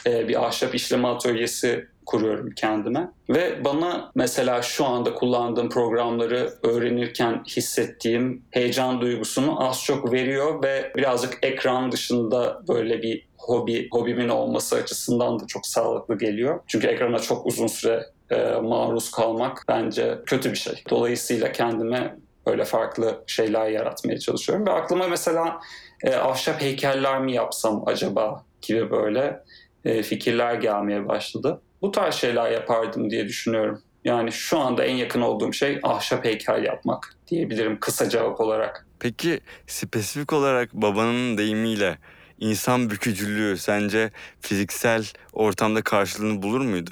E, 0.06 0.27
bir 0.27 0.46
ahşap 0.46 0.75
işleme 0.75 1.08
atölyesi 1.08 1.88
kuruyorum 2.05 2.50
kendime. 2.55 3.12
Ve 3.29 3.65
bana 3.65 4.12
mesela 4.15 4.62
şu 4.62 4.86
anda 4.86 5.13
kullandığım 5.13 5.70
programları 5.70 6.53
öğrenirken 6.63 7.43
hissettiğim 7.48 8.41
heyecan 8.51 9.01
duygusunu 9.01 9.70
az 9.70 9.84
çok 9.84 10.12
veriyor 10.13 10.63
ve 10.63 10.91
birazcık 10.96 11.38
ekran 11.41 11.91
dışında 11.91 12.62
böyle 12.67 13.01
bir 13.01 13.27
hobi, 13.38 13.89
hobimin 13.91 14.29
olması 14.29 14.75
açısından 14.75 15.39
da 15.39 15.48
çok 15.48 15.67
sağlıklı 15.67 16.17
geliyor. 16.17 16.60
Çünkü 16.67 16.88
ekrana 16.88 17.20
çok 17.20 17.46
uzun 17.46 17.67
süre 17.67 18.05
e, 18.29 18.55
maruz 18.55 19.12
kalmak 19.12 19.63
bence 19.67 20.17
kötü 20.25 20.51
bir 20.51 20.58
şey. 20.58 20.84
Dolayısıyla 20.89 21.51
kendime 21.51 22.15
böyle 22.48 22.65
farklı 22.65 23.24
şeyler 23.27 23.70
yaratmaya 23.70 24.20
çalışıyorum. 24.20 24.67
Ve 24.67 24.72
aklıma 24.72 25.08
mesela 25.08 25.60
e, 26.03 26.15
ahşap 26.15 26.62
heykeller 26.62 27.22
mi 27.22 27.34
yapsam 27.34 27.84
acaba 27.86 28.43
gibi 28.62 28.91
böyle 28.91 29.43
e, 29.86 30.03
fikirler 30.03 30.53
gelmeye 30.53 31.08
başladı 31.08 31.62
bu 31.81 31.91
tarz 31.91 32.15
şeyler 32.15 32.51
yapardım 32.51 33.09
diye 33.09 33.27
düşünüyorum. 33.27 33.81
Yani 34.03 34.31
şu 34.31 34.59
anda 34.59 34.85
en 34.85 34.95
yakın 34.95 35.21
olduğum 35.21 35.53
şey 35.53 35.79
ahşap 35.83 36.25
heykel 36.25 36.63
yapmak 36.63 37.15
diyebilirim 37.27 37.79
kısa 37.79 38.09
cevap 38.09 38.41
olarak. 38.41 38.88
Peki 39.00 39.39
spesifik 39.67 40.33
olarak 40.33 40.73
babanın 40.73 41.38
deyimiyle 41.38 41.97
insan 42.39 42.89
bükücülüğü 42.89 43.57
sence 43.57 44.11
fiziksel 44.39 45.05
ortamda 45.33 45.81
karşılığını 45.81 46.41
bulur 46.41 46.61
muydu? 46.61 46.91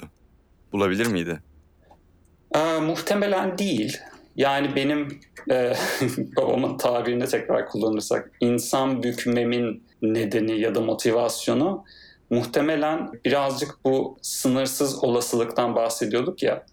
Bulabilir 0.72 1.06
miydi? 1.06 1.40
Ee, 2.54 2.78
muhtemelen 2.78 3.58
değil. 3.58 3.98
Yani 4.36 4.76
benim 4.76 5.20
e, 5.50 5.72
babamın 6.36 6.78
tabirini 6.78 7.26
tekrar 7.26 7.68
kullanırsak 7.68 8.30
insan 8.40 9.02
bükmemin 9.02 9.84
nedeni 10.02 10.60
ya 10.60 10.74
da 10.74 10.80
motivasyonu 10.80 11.84
muhtemelen 12.30 13.10
birazcık 13.24 13.84
bu 13.84 14.18
sınırsız 14.22 15.04
olasılıktan 15.04 15.74
bahsediyorduk 15.74 16.42
ya. 16.42 16.66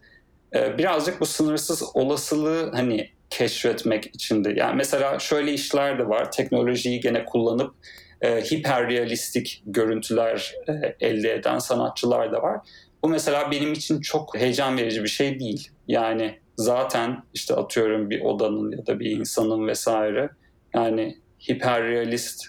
E, 0.55 0.77
birazcık 0.77 1.21
bu 1.21 1.25
sınırsız 1.25 1.83
olasılığı 1.93 2.71
hani 2.71 3.09
keşfetmek 3.29 4.05
içinde. 4.05 4.53
Yani 4.55 4.75
mesela 4.75 5.19
şöyle 5.19 5.53
işler 5.53 5.99
de 5.99 6.09
var. 6.09 6.31
Teknolojiyi 6.31 6.99
gene 6.99 7.25
kullanıp 7.25 7.75
e, 8.21 8.41
hiperrealistik 8.41 9.63
görüntüler 9.65 10.53
e, 10.67 10.95
elde 11.07 11.33
eden 11.33 11.59
sanatçılar 11.59 12.31
da 12.31 12.41
var. 12.41 12.59
Bu 13.03 13.09
mesela 13.09 13.51
benim 13.51 13.73
için 13.73 14.01
çok 14.01 14.37
heyecan 14.37 14.77
verici 14.77 15.03
bir 15.03 15.09
şey 15.09 15.39
değil. 15.39 15.69
Yani 15.87 16.39
zaten 16.57 17.23
işte 17.33 17.55
atıyorum 17.55 18.09
bir 18.09 18.21
odanın 18.21 18.71
ya 18.71 18.85
da 18.85 18.99
bir 18.99 19.11
insanın 19.11 19.67
vesaire 19.67 20.29
yani 20.73 21.17
hiperrealist 21.49 22.45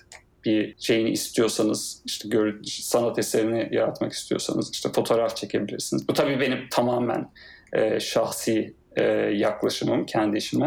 bir 0.48 0.74
şeyini 0.78 1.10
istiyorsanız 1.10 2.02
işte 2.06 2.28
sanat 2.64 3.18
eserini 3.18 3.68
yaratmak 3.72 4.12
istiyorsanız 4.12 4.70
işte 4.72 4.88
fotoğraf 4.92 5.36
çekebilirsiniz. 5.36 6.08
Bu 6.08 6.12
tabii 6.12 6.40
benim 6.40 6.68
tamamen 6.70 7.30
e, 7.72 8.00
şahsi 8.00 8.74
e, 8.96 9.02
yaklaşımım 9.34 10.06
kendi 10.06 10.38
işime. 10.38 10.66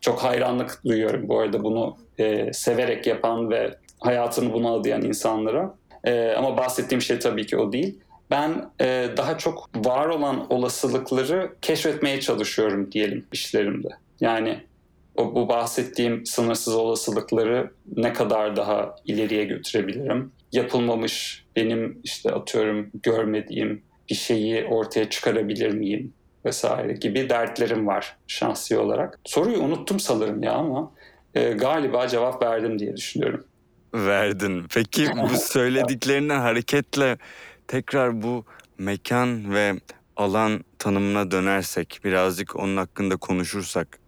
Çok 0.00 0.18
hayranlık 0.18 0.84
duyuyorum 0.84 1.28
bu 1.28 1.38
arada 1.40 1.64
bunu 1.64 1.96
e, 2.18 2.52
severek 2.52 3.06
yapan 3.06 3.50
ve 3.50 3.74
hayatını 4.00 4.52
buna 4.52 4.74
adayan 4.74 5.02
insanlara. 5.02 5.74
E, 6.04 6.30
ama 6.30 6.56
bahsettiğim 6.56 7.02
şey 7.02 7.18
tabii 7.18 7.46
ki 7.46 7.56
o 7.56 7.72
değil. 7.72 7.98
Ben 8.30 8.70
e, 8.80 9.08
daha 9.16 9.38
çok 9.38 9.70
var 9.86 10.06
olan 10.06 10.52
olasılıkları 10.52 11.52
keşfetmeye 11.62 12.20
çalışıyorum 12.20 12.92
diyelim 12.92 13.26
işlerimde. 13.32 13.88
Yani 14.20 14.60
o, 15.14 15.34
bu 15.34 15.48
bahsettiğim 15.48 16.26
sınırsız 16.26 16.74
olasılıkları 16.74 17.70
ne 17.96 18.12
kadar 18.12 18.56
daha 18.56 18.96
ileriye 19.04 19.44
götürebilirim? 19.44 20.32
Yapılmamış 20.52 21.44
benim 21.56 22.00
işte 22.04 22.30
atıyorum 22.30 22.90
görmediğim 23.02 23.82
bir 24.10 24.14
şeyi 24.14 24.64
ortaya 24.64 25.10
çıkarabilir 25.10 25.70
miyim? 25.70 26.12
vesaire 26.44 26.92
gibi 26.92 27.30
dertlerim 27.30 27.86
var 27.86 28.16
şahsi 28.26 28.78
olarak. 28.78 29.18
Soruyu 29.24 29.58
unuttum 29.58 30.00
sanırım 30.00 30.42
ya 30.42 30.52
ama 30.52 30.92
e, 31.34 31.52
galiba 31.52 32.08
cevap 32.08 32.42
verdim 32.42 32.78
diye 32.78 32.96
düşünüyorum. 32.96 33.44
Verdin. 33.94 34.64
Peki 34.74 35.08
bu 35.22 35.36
söylediklerinden 35.38 36.40
hareketle 36.40 37.18
tekrar 37.68 38.22
bu 38.22 38.44
mekan 38.78 39.54
ve 39.54 39.74
alan 40.16 40.64
tanımına 40.78 41.30
dönersek, 41.30 42.00
birazcık 42.04 42.56
onun 42.56 42.76
hakkında 42.76 43.16
konuşursak. 43.16 44.01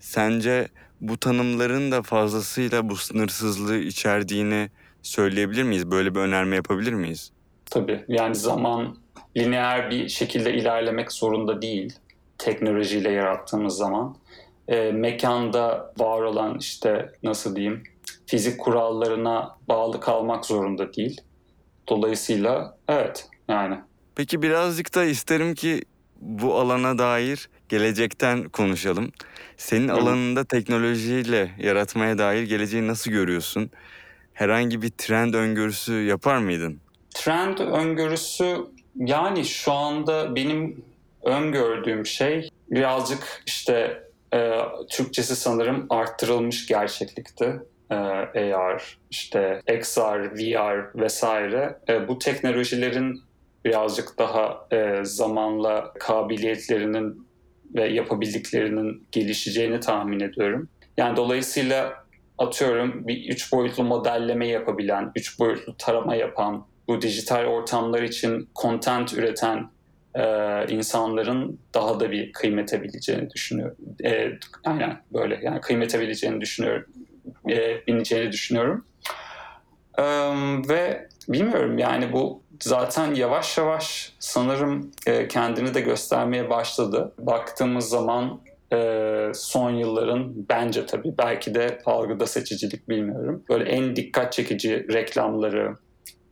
Sence 0.00 0.68
bu 1.00 1.16
tanımların 1.16 1.92
da 1.92 2.02
fazlasıyla 2.02 2.88
bu 2.88 2.96
sınırsızlığı 2.96 3.76
içerdiğini 3.76 4.70
söyleyebilir 5.02 5.62
miyiz? 5.62 5.90
Böyle 5.90 6.14
bir 6.14 6.20
önerme 6.20 6.56
yapabilir 6.56 6.92
miyiz? 6.92 7.32
Tabii. 7.70 8.04
Yani 8.08 8.34
zaman 8.34 8.96
lineer 9.36 9.90
bir 9.90 10.08
şekilde 10.08 10.54
ilerlemek 10.54 11.12
zorunda 11.12 11.62
değil 11.62 11.92
teknolojiyle 12.38 13.10
yarattığımız 13.10 13.76
zaman. 13.76 14.16
E, 14.68 14.92
mekanda 14.92 15.92
var 15.98 16.22
olan 16.22 16.58
işte 16.58 17.12
nasıl 17.22 17.56
diyeyim 17.56 17.82
fizik 18.26 18.60
kurallarına 18.60 19.56
bağlı 19.68 20.00
kalmak 20.00 20.46
zorunda 20.46 20.94
değil. 20.94 21.20
Dolayısıyla 21.88 22.76
evet 22.88 23.28
yani. 23.48 23.78
Peki 24.14 24.42
birazcık 24.42 24.94
da 24.94 25.04
isterim 25.04 25.54
ki 25.54 25.84
bu 26.20 26.54
alana 26.54 26.98
dair 26.98 27.48
gelecekten 27.70 28.48
konuşalım. 28.48 29.12
Senin 29.56 29.88
Hı. 29.88 29.92
alanında 29.92 30.44
teknolojiyle 30.44 31.50
yaratmaya 31.58 32.18
dair 32.18 32.42
geleceği 32.42 32.86
nasıl 32.86 33.10
görüyorsun? 33.10 33.70
Herhangi 34.32 34.82
bir 34.82 34.90
trend 34.90 35.34
öngörüsü 35.34 35.92
yapar 35.92 36.38
mıydın? 36.38 36.80
Trend 37.14 37.58
öngörüsü 37.58 38.56
yani 38.96 39.44
şu 39.44 39.72
anda 39.72 40.36
benim 40.36 40.84
öngördüğüm 41.24 42.06
şey 42.06 42.48
birazcık 42.70 43.42
işte 43.46 44.02
e, 44.34 44.52
Türkçesi 44.90 45.36
sanırım 45.36 45.86
arttırılmış 45.90 46.66
gerçeklikti. 46.66 47.60
E, 48.34 48.54
AR, 48.54 48.98
işte 49.10 49.62
XR, 49.80 50.36
VR 50.38 51.00
vesaire. 51.00 51.78
E, 51.88 52.08
bu 52.08 52.18
teknolojilerin 52.18 53.22
birazcık 53.64 54.18
daha 54.18 54.66
e, 54.72 55.00
zamanla 55.04 55.92
kabiliyetlerinin 56.00 57.29
ve 57.74 57.88
yapabildiklerinin 57.88 59.06
gelişeceğini 59.12 59.80
tahmin 59.80 60.20
ediyorum. 60.20 60.68
Yani 60.96 61.16
dolayısıyla 61.16 62.04
atıyorum 62.38 63.08
bir 63.08 63.28
üç 63.28 63.52
boyutlu 63.52 63.84
modelleme 63.84 64.46
yapabilen, 64.46 65.12
üç 65.16 65.38
boyutlu 65.38 65.76
tarama 65.76 66.14
yapan, 66.14 66.66
bu 66.88 67.02
dijital 67.02 67.44
ortamlar 67.44 68.02
için 68.02 68.48
content 68.62 69.14
üreten 69.14 69.70
e, 70.14 70.24
insanların 70.68 71.60
daha 71.74 72.00
da 72.00 72.10
bir 72.10 72.32
kıymete 72.32 72.82
bileceğini 72.82 73.30
düşünüyorum. 73.30 73.76
E, 74.04 74.30
aynen 74.64 75.02
böyle 75.12 75.40
yani 75.42 75.60
kıymete 75.60 76.00
bileceğini 76.00 76.40
düşünüyorum. 76.40 76.86
E, 77.50 77.86
bineceğini 77.86 78.32
düşünüyorum. 78.32 78.84
E, 79.98 80.04
ve 80.68 81.08
bilmiyorum 81.28 81.78
yani 81.78 82.12
bu 82.12 82.42
zaten 82.62 83.14
yavaş 83.14 83.58
yavaş 83.58 84.12
sanırım 84.18 84.90
e, 85.06 85.28
kendini 85.28 85.74
de 85.74 85.80
göstermeye 85.80 86.50
başladı. 86.50 87.12
Baktığımız 87.18 87.88
zaman 87.88 88.40
e, 88.72 89.32
son 89.34 89.70
yılların 89.70 90.48
bence 90.48 90.86
tabii 90.86 91.14
belki 91.18 91.54
de 91.54 91.78
algıda 91.86 92.26
seçicilik 92.26 92.88
bilmiyorum. 92.88 93.42
Böyle 93.48 93.70
en 93.70 93.96
dikkat 93.96 94.32
çekici 94.32 94.86
reklamları, 94.92 95.76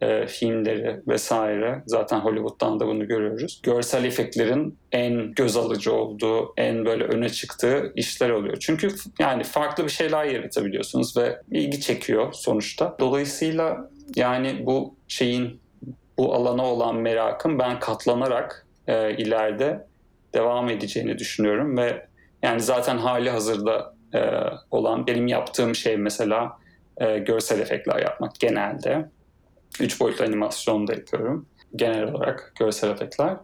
e, 0.00 0.26
filmleri 0.26 1.00
vesaire 1.08 1.82
zaten 1.87 2.20
Hollywood'dan 2.20 2.80
da 2.80 2.87
bunu 2.87 3.08
görüyoruz. 3.08 3.61
Görsel 3.62 4.04
efektlerin 4.04 4.78
en 4.92 5.32
göz 5.32 5.56
alıcı 5.56 5.92
olduğu, 5.92 6.52
en 6.56 6.84
böyle 6.84 7.04
öne 7.04 7.28
çıktığı 7.28 7.92
işler 7.96 8.30
oluyor. 8.30 8.56
Çünkü 8.61 8.88
yani 9.18 9.44
farklı 9.44 9.84
bir 9.84 9.90
şeyler 9.90 10.24
yaratabiliyorsunuz 10.24 11.16
ve 11.16 11.40
ilgi 11.50 11.80
çekiyor 11.80 12.32
sonuçta. 12.32 12.96
Dolayısıyla 13.00 13.90
yani 14.16 14.66
bu 14.66 14.94
şeyin 15.08 15.61
bu 16.18 16.34
alana 16.34 16.66
olan 16.66 16.96
merakım 16.96 17.58
ben 17.58 17.80
katlanarak 17.80 18.66
e, 18.87 19.16
ileride 19.16 19.87
devam 20.34 20.68
edeceğini 20.70 21.18
düşünüyorum 21.18 21.76
ve 21.76 22.06
yani 22.42 22.61
zaten 22.61 22.98
hali 22.98 23.30
hazırda 23.30 23.94
e, 24.14 24.20
olan 24.70 25.06
benim 25.06 25.26
yaptığım 25.26 25.74
şey 25.74 25.96
mesela 25.96 26.58
e, 27.00 27.18
görsel 27.18 27.61
efektler 27.61 28.02
yapmak 28.02 28.40
genelde. 28.40 29.08
Üç 29.81 30.00
boyutlu 30.00 30.24
animasyon 30.24 30.87
da 30.87 30.92
yapıyorum. 30.92 31.46
Genel 31.76 32.12
olarak 32.12 32.52
görsel 32.59 32.90
efektler. 32.90 33.37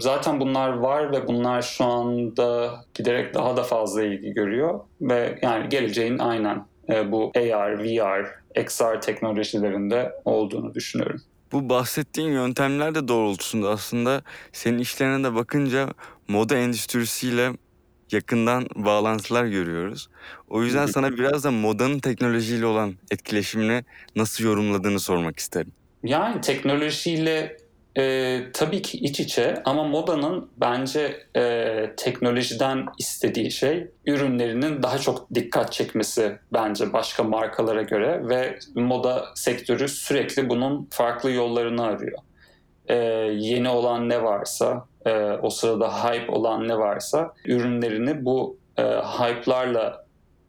Zaten 0.00 0.40
bunlar 0.40 0.68
var 0.68 1.12
ve 1.12 1.26
bunlar 1.26 1.62
şu 1.62 1.84
anda 1.84 2.74
giderek 2.94 3.34
daha 3.34 3.56
da 3.56 3.62
fazla 3.62 4.02
ilgi 4.02 4.32
görüyor. 4.32 4.80
Ve 5.00 5.38
yani 5.42 5.68
geleceğin 5.68 6.18
aynen 6.18 6.66
bu 6.88 7.32
AR, 7.36 7.78
VR, 7.78 8.26
XR 8.60 9.00
teknolojilerinde 9.00 10.12
olduğunu 10.24 10.74
düşünüyorum. 10.74 11.20
Bu 11.52 11.68
bahsettiğin 11.68 12.32
yöntemler 12.32 12.94
de 12.94 13.08
doğrultusunda 13.08 13.70
aslında 13.70 14.22
senin 14.52 14.78
işlerine 14.78 15.24
de 15.24 15.34
bakınca 15.34 15.88
moda 16.28 16.56
endüstrisiyle 16.56 17.52
yakından 18.14 18.66
bağlantılar 18.76 19.44
görüyoruz. 19.44 20.08
O 20.48 20.62
yüzden 20.62 20.86
sana 20.86 21.12
biraz 21.12 21.44
da 21.44 21.50
modanın 21.50 21.98
teknolojiyle 21.98 22.66
olan 22.66 22.94
etkileşimini 23.10 23.84
nasıl 24.16 24.44
yorumladığını 24.44 25.00
sormak 25.00 25.38
isterim. 25.38 25.72
Yani 26.02 26.40
teknolojiyle 26.40 27.56
e, 27.98 28.40
tabii 28.52 28.82
ki 28.82 28.98
iç 28.98 29.20
içe 29.20 29.62
ama 29.64 29.84
modanın 29.84 30.50
bence 30.56 31.26
e, 31.36 31.94
teknolojiden 31.96 32.86
istediği 32.98 33.50
şey 33.50 33.86
ürünlerinin 34.06 34.82
daha 34.82 34.98
çok 34.98 35.34
dikkat 35.34 35.72
çekmesi 35.72 36.38
bence 36.52 36.92
başka 36.92 37.22
markalara 37.22 37.82
göre 37.82 38.28
ve 38.28 38.58
moda 38.74 39.24
sektörü 39.34 39.88
sürekli 39.88 40.48
bunun 40.48 40.88
farklı 40.90 41.30
yollarını 41.30 41.84
arıyor. 41.84 42.18
E, 42.88 42.96
yeni 43.38 43.68
olan 43.68 44.08
ne 44.08 44.22
varsa 44.22 44.86
e, 45.06 45.32
o 45.42 45.50
sırada 45.50 46.04
hype 46.04 46.32
olan 46.32 46.68
ne 46.68 46.78
varsa 46.78 47.34
ürünlerini 47.44 48.24
bu 48.24 48.58
e, 48.78 48.82
hype'larla 48.82 50.04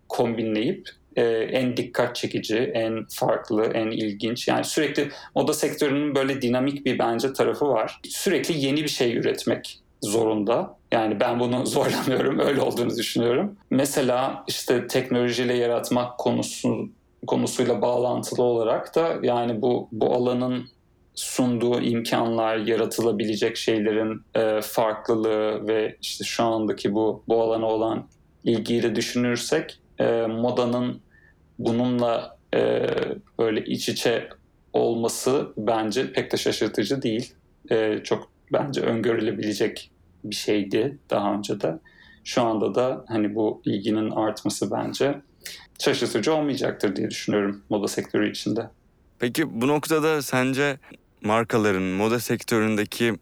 kombinleyip 0.10 0.90
e, 1.16 1.24
en 1.28 1.78
dikkat 1.78 2.16
çekici, 2.16 2.58
en 2.58 3.06
farklı, 3.10 3.66
en 3.66 3.88
ilginç. 3.88 4.48
Yani 4.48 4.64
sürekli 4.64 5.10
moda 5.36 5.54
sektörünün 5.54 6.16
böyle 6.16 6.42
dinamik 6.42 6.86
bir 6.86 7.00
bence 7.00 7.34
tarafı 7.34 7.68
var. 7.68 8.00
Sürekli 8.10 8.66
yeni 8.66 8.84
bir 8.84 8.88
şey 8.88 9.18
üretmek 9.18 9.80
zorunda. 10.02 10.78
Yani 10.92 11.20
ben 11.20 11.40
bunu 11.40 11.66
zorlamıyorum, 11.66 12.40
öyle 12.40 12.62
olduğunu 12.62 12.98
düşünüyorum. 12.98 13.58
Mesela 13.70 14.44
işte 14.48 14.88
teknolojiyle 14.88 15.54
yaratmak 15.54 16.18
konusu 16.18 16.90
konusuyla 17.28 17.82
bağlantılı 17.82 18.44
olarak 18.44 18.96
da 18.96 19.16
yani 19.24 19.62
bu 19.62 19.90
bu 19.92 20.14
alanın 20.14 20.70
sunduğu 21.16 21.82
imkanlar, 21.82 22.58
yaratılabilecek 22.58 23.58
şeylerin 23.58 24.22
e, 24.36 24.62
farklılığı 24.62 25.68
ve 25.68 25.98
işte 26.02 26.24
şu 26.24 26.44
andaki 26.44 26.94
bu 26.94 27.24
bu 27.28 27.42
alana 27.42 27.66
olan 27.66 28.08
ilgiyi 28.44 28.84
de 28.84 28.96
düşünürsek 28.96 29.80
e, 30.00 30.06
modanın 30.22 31.02
bununla 31.60 32.38
e, 32.56 32.88
böyle 33.40 33.66
iç 33.66 33.90
içe 33.90 34.30
olması 34.74 35.54
bence 35.58 36.12
pek 36.12 36.32
de 36.32 36.38
şaşırtıcı 36.38 37.02
değil. 37.02 37.34
E, 37.72 38.00
çok 38.04 38.32
bence 38.54 38.82
öngörülebilecek 38.82 39.92
bir 40.24 40.36
şeydi 40.36 40.98
daha 41.10 41.34
önce 41.34 41.62
de. 41.62 41.80
Şu 42.24 42.42
anda 42.42 42.76
da 42.76 43.06
hani 43.08 43.36
bu 43.36 43.62
ilginin 43.66 44.12
artması 44.12 44.72
bence 44.72 45.22
şaşırtıcı 45.80 46.34
olmayacaktır 46.34 46.96
diye 46.96 47.10
düşünüyorum 47.10 47.64
moda 47.70 47.88
sektörü 47.88 48.32
içinde. 48.32 48.70
Peki 49.20 49.62
bu 49.62 49.68
noktada 49.68 50.22
sence 50.22 50.78
markaların 51.26 51.84
moda 51.84 52.20
sektöründeki 52.20 53.14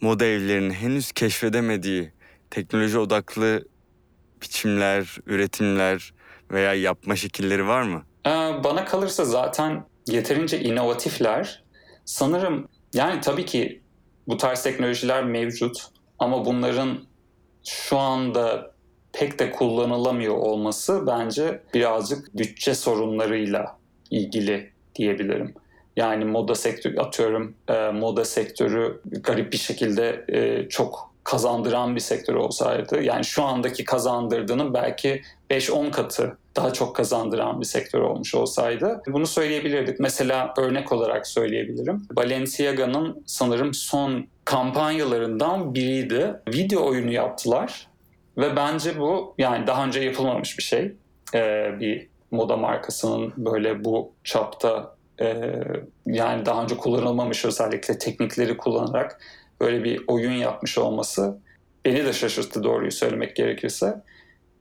moda 0.00 0.24
evlerinin 0.24 0.70
henüz 0.70 1.12
keşfedemediği 1.12 2.12
teknoloji 2.50 2.98
odaklı 2.98 3.64
biçimler, 4.42 5.16
üretimler 5.26 6.12
veya 6.50 6.74
yapma 6.74 7.16
şekilleri 7.16 7.66
var 7.66 7.82
mı? 7.82 8.02
Ee, 8.26 8.30
bana 8.64 8.84
kalırsa 8.84 9.24
zaten 9.24 9.84
yeterince 10.06 10.60
inovatifler. 10.60 11.64
Sanırım 12.04 12.68
yani 12.94 13.20
tabii 13.20 13.44
ki 13.44 13.82
bu 14.28 14.36
tarz 14.36 14.62
teknolojiler 14.62 15.24
mevcut 15.24 15.86
ama 16.18 16.44
bunların 16.44 16.98
şu 17.64 17.98
anda 17.98 18.74
pek 19.12 19.38
de 19.38 19.50
kullanılamıyor 19.50 20.34
olması 20.34 21.06
bence 21.06 21.62
birazcık 21.74 22.38
bütçe 22.38 22.74
sorunlarıyla 22.74 23.78
ilgili 24.10 24.72
diyebilirim. 24.94 25.54
Yani 25.96 26.24
moda 26.24 26.54
sektörü 26.54 26.98
atıyorum 26.98 27.54
e, 27.68 27.90
moda 27.90 28.24
sektörü 28.24 29.00
garip 29.04 29.52
bir 29.52 29.58
şekilde 29.58 30.24
e, 30.28 30.68
çok 30.68 31.16
kazandıran 31.24 31.94
bir 31.94 32.00
sektör 32.00 32.34
olsaydı 32.34 33.02
yani 33.02 33.24
şu 33.24 33.42
andaki 33.42 33.84
kazandırdığının 33.84 34.74
belki 34.74 35.22
5-10 35.50 35.90
katı 35.90 36.38
daha 36.56 36.72
çok 36.72 36.96
kazandıran 36.96 37.60
bir 37.60 37.66
sektör 37.66 38.00
olmuş 38.00 38.34
olsaydı 38.34 39.02
bunu 39.06 39.26
söyleyebilirdik. 39.26 40.00
Mesela 40.00 40.54
örnek 40.58 40.92
olarak 40.92 41.26
söyleyebilirim. 41.26 42.02
Balenciaga'nın 42.16 43.22
sanırım 43.26 43.74
son 43.74 44.26
kampanyalarından 44.44 45.74
biriydi. 45.74 46.34
Video 46.48 46.86
oyunu 46.86 47.12
yaptılar 47.12 47.88
ve 48.38 48.56
bence 48.56 48.98
bu 48.98 49.34
yani 49.38 49.66
daha 49.66 49.84
önce 49.84 50.00
yapılmamış 50.00 50.58
bir 50.58 50.62
şey. 50.62 50.92
Ee, 51.34 51.74
bir 51.80 52.08
moda 52.30 52.56
markasının 52.56 53.32
böyle 53.36 53.84
bu 53.84 54.12
çapta 54.24 54.95
e, 55.20 55.52
yani 56.06 56.46
daha 56.46 56.62
önce 56.62 56.76
kullanılmamış 56.76 57.44
özellikle 57.44 57.98
teknikleri 57.98 58.56
kullanarak 58.56 59.20
böyle 59.60 59.84
bir 59.84 60.04
oyun 60.06 60.32
yapmış 60.32 60.78
olması 60.78 61.38
beni 61.84 62.04
de 62.04 62.12
şaşırttı 62.12 62.64
doğruyu 62.64 62.92
söylemek 62.92 63.36
gerekirse. 63.36 64.02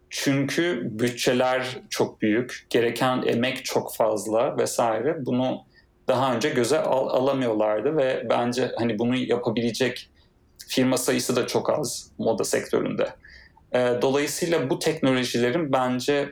Çünkü 0.09 0.81
bütçeler 0.83 1.79
çok 1.89 2.21
büyük, 2.21 2.65
gereken 2.69 3.23
emek 3.25 3.65
çok 3.65 3.95
fazla 3.95 4.57
vesaire. 4.57 5.25
Bunu 5.25 5.61
daha 6.07 6.35
önce 6.35 6.49
göze 6.49 6.79
al- 6.79 7.07
alamıyorlardı 7.07 7.97
ve 7.97 8.27
bence 8.29 8.71
hani 8.77 8.99
bunu 8.99 9.15
yapabilecek 9.15 10.09
firma 10.67 10.97
sayısı 10.97 11.35
da 11.35 11.47
çok 11.47 11.69
az 11.69 12.11
moda 12.17 12.43
sektöründe. 12.43 13.09
E, 13.73 14.01
dolayısıyla 14.01 14.69
bu 14.69 14.79
teknolojilerin 14.79 15.73
bence 15.73 16.31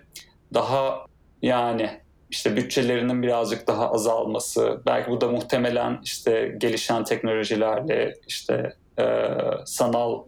daha 0.53 1.05
yani 1.41 2.02
işte 2.33 2.55
bütçelerinin 2.55 3.23
birazcık 3.23 3.67
daha 3.67 3.91
azalması, 3.91 4.81
belki 4.85 5.11
bu 5.11 5.21
da 5.21 5.27
muhtemelen 5.27 5.99
işte 6.03 6.55
gelişen 6.57 7.03
teknolojilerle 7.03 8.13
işte 8.27 8.73
e, 8.99 9.27
sanal 9.65 10.23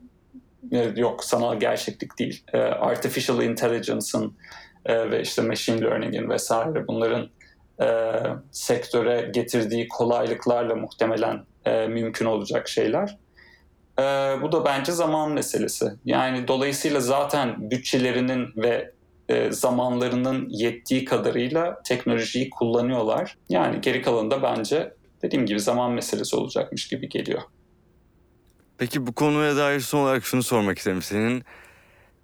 yok 0.95 1.23
sanal 1.23 1.59
gerçeklik 1.59 2.19
değil, 2.19 2.43
e, 2.53 2.57
artificial 2.57 3.41
intelligence'ın 3.41 4.37
e, 4.85 5.11
ve 5.11 5.21
işte 5.21 5.41
machine 5.41 5.81
learning'in 5.81 6.29
vesaire 6.29 6.87
bunların 6.87 7.29
e, 7.81 7.87
sektöre 8.51 9.29
getirdiği 9.33 9.87
kolaylıklarla 9.87 10.75
muhtemelen 10.75 11.45
e, 11.65 11.87
mümkün 11.87 12.25
olacak 12.25 12.67
şeyler. 12.67 13.17
E, 13.99 14.03
bu 14.41 14.51
da 14.51 14.65
bence 14.65 14.91
zaman 14.91 15.31
meselesi. 15.31 15.85
Yani 16.05 16.47
dolayısıyla 16.47 16.99
zaten 16.99 17.71
bütçelerinin 17.71 18.53
ve 18.55 18.94
e, 19.29 19.51
zamanlarının 19.51 20.49
yettiği 20.49 21.05
kadarıyla 21.05 21.81
teknolojiyi 21.85 22.49
kullanıyorlar. 22.49 23.37
Yani 23.49 23.81
geri 23.81 24.01
kalanında 24.01 24.43
bence 24.43 24.93
dediğim 25.23 25.45
gibi 25.45 25.59
zaman 25.59 25.91
meselesi 25.91 26.35
olacakmış 26.35 26.87
gibi 26.87 27.09
geliyor. 27.09 27.41
Peki 28.77 29.07
bu 29.07 29.13
konuya 29.13 29.55
dair 29.57 29.79
son 29.79 29.99
olarak 29.99 30.25
şunu 30.25 30.43
sormak 30.43 30.77
isterim. 30.77 31.01
Senin 31.01 31.43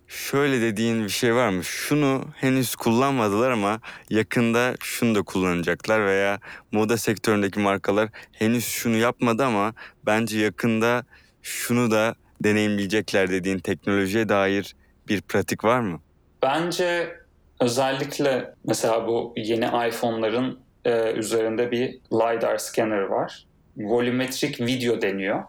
şöyle 0.08 0.62
dediğin 0.62 1.04
bir 1.04 1.10
şey 1.10 1.36
var 1.36 1.50
mı? 1.50 1.64
Şunu 1.64 2.26
henüz 2.36 2.76
kullanmadılar 2.76 3.52
ama 3.52 3.80
yakında 4.10 4.76
şunu 4.80 5.16
da 5.16 5.22
kullanacaklar 5.22 6.06
veya 6.06 6.40
moda 6.72 6.98
sektöründeki 6.98 7.60
markalar 7.60 8.10
henüz 8.32 8.66
şunu 8.66 8.98
yapmadı 8.98 9.46
ama 9.46 9.74
bence 10.06 10.40
yakında 10.40 11.06
şunu 11.42 11.92
da 11.92 12.16
deneyimleyecekler 12.44 13.30
dediğin 13.30 13.60
teknolojiye 13.60 14.30
dair 14.30 14.76
bir 15.08 15.22
pratik 15.22 15.64
var 15.64 15.80
mı? 15.80 16.02
Bence 16.42 17.16
özellikle 17.60 18.54
mesela 18.64 19.08
bu 19.08 19.34
yeni 19.38 19.66
iPhone'ların 19.66 20.60
e, 20.86 21.12
üzerinde 21.12 21.72
bir 21.72 22.00
LiDAR 22.14 22.58
scanner 22.58 23.02
var. 23.02 23.46
Volumetrik 23.78 24.62
video 24.62 25.02
deniyor. 25.02 25.44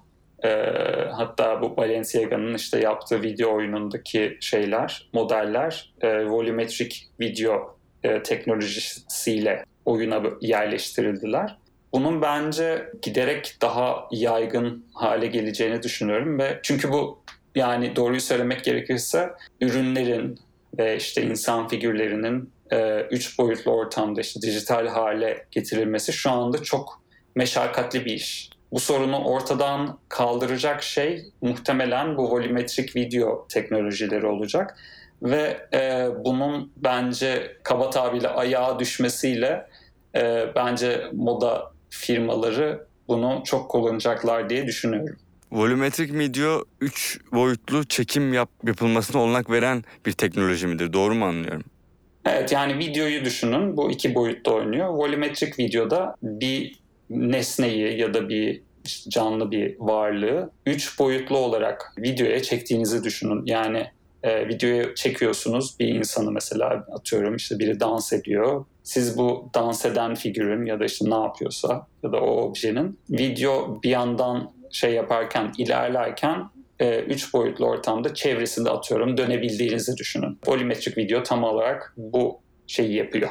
E, 0.45 0.49
hatta 1.13 1.63
bu 1.63 1.77
Balenciaga'nın 1.77 2.55
işte 2.55 2.81
yaptığı 2.81 3.23
video 3.23 3.55
oyunundaki 3.55 4.39
şeyler, 4.41 5.09
modeller 5.13 5.93
e, 6.01 6.27
volumetrik 6.27 7.11
video 7.21 7.77
e, 8.03 8.23
teknolojisiyle 8.23 9.65
oyuna 9.85 10.23
yerleştirildiler. 10.41 11.57
Bunun 11.93 12.23
bence 12.23 12.91
giderek 13.03 13.57
daha 13.63 14.09
yaygın 14.11 14.87
hale 14.95 15.27
geleceğini 15.27 15.83
düşünüyorum 15.83 16.39
ve 16.39 16.61
çünkü 16.63 16.93
bu 16.93 17.23
yani 17.55 17.97
doğruyu 17.97 18.21
söylemek 18.21 18.65
gerekirse 18.65 19.31
ürünlerin 19.61 20.39
ve 20.79 20.97
işte 20.97 21.23
insan 21.23 21.69
figürlerinin 21.69 22.53
e, 22.73 23.01
üç 23.11 23.39
boyutlu 23.39 23.73
ortamda 23.73 24.21
işte 24.21 24.41
dijital 24.43 24.87
hale 24.87 25.47
getirilmesi 25.51 26.13
şu 26.13 26.31
anda 26.31 26.63
çok 26.63 27.03
meşakkatli 27.35 28.05
bir 28.05 28.13
iş. 28.13 28.51
Bu 28.73 28.81
sorunu 28.81 29.25
ortadan 29.25 29.99
kaldıracak 30.09 30.83
şey 30.83 31.25
muhtemelen 31.43 32.17
bu 32.17 32.31
volumetrik 32.31 32.97
video 32.97 33.47
teknolojileri 33.49 34.27
olacak 34.27 34.79
ve 35.23 35.67
e, 35.75 36.09
bunun 36.25 36.73
bence 36.77 37.57
kaba 37.63 37.91
tabirle 37.91 38.29
ayağa 38.29 38.79
düşmesiyle 38.79 39.67
e, 40.17 40.47
bence 40.55 41.07
moda 41.13 41.73
firmaları 41.91 42.87
bunu 43.09 43.43
çok 43.45 43.71
kullanacaklar 43.71 44.51
diye 44.51 44.67
düşünüyorum. 44.67 45.17
Volumetrik 45.53 46.15
video 46.15 46.65
3 46.81 47.21
boyutlu 47.33 47.85
çekim 47.85 48.33
yap, 48.33 48.51
yapılmasına 48.67 49.23
olanak 49.23 49.51
veren 49.51 49.85
bir 50.07 50.13
teknoloji 50.13 50.67
midir? 50.67 50.93
Doğru 50.93 51.15
mu 51.15 51.25
anlıyorum? 51.25 51.65
Evet 52.27 52.53
yani 52.53 52.79
videoyu 52.79 53.25
düşünün. 53.25 53.77
Bu 53.77 53.91
iki 53.91 54.15
boyutta 54.15 54.51
oynuyor. 54.51 54.89
Volumetrik 54.89 55.59
videoda 55.59 56.17
bir 56.23 56.79
nesneyi 57.11 57.99
ya 57.99 58.15
da 58.15 58.29
bir 58.29 58.63
canlı 59.09 59.51
bir 59.51 59.77
varlığı 59.79 60.51
üç 60.67 60.99
boyutlu 60.99 61.39
olarak 61.39 61.93
videoya 61.99 62.43
çektiğinizi 62.43 63.05
düşünün. 63.05 63.43
Yani 63.47 63.87
e, 64.23 64.49
videoya 64.49 64.95
çekiyorsunuz 64.95 65.77
bir 65.81 65.89
insanı 65.89 66.33
mesela 66.33 66.87
atıyorum 66.93 67.37
işte 67.37 67.59
biri 67.59 67.81
dans 67.81 68.13
ediyor. 68.13 68.65
Siz 68.83 69.19
bu 69.19 69.51
dans 69.55 69.85
eden 69.85 70.15
figürün 70.15 70.67
ya 70.67 70.81
da 70.81 70.85
işte 70.85 71.11
ne 71.11 71.15
yapıyorsa 71.15 71.87
ya 72.03 72.13
da 72.13 72.21
o 72.21 72.43
objenin 72.43 72.99
video 73.11 73.83
bir 73.83 73.91
yandan 73.91 74.62
şey 74.73 74.93
yaparken 74.93 75.53
ilerlerken 75.59 76.51
e, 76.81 77.01
üç 77.01 77.35
boyutlu 77.35 77.67
ortamda 77.67 78.15
çevresinde 78.15 78.71
atıyorum 78.71 79.17
dönebildiğinizi 79.17 79.97
düşünün. 79.97 80.39
Volumetrik 80.47 80.99
video 80.99 81.23
tam 81.23 81.45
olarak 81.45 81.95
bu 81.97 82.41
şeyi 82.67 82.95
yapıyor 82.95 83.31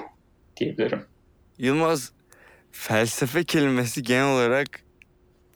diyebilirim. 0.57 1.05
Yılmaz 1.57 2.11
felsefe 2.71 3.43
kelimesi 3.43 4.03
genel 4.03 4.33
olarak 4.33 4.67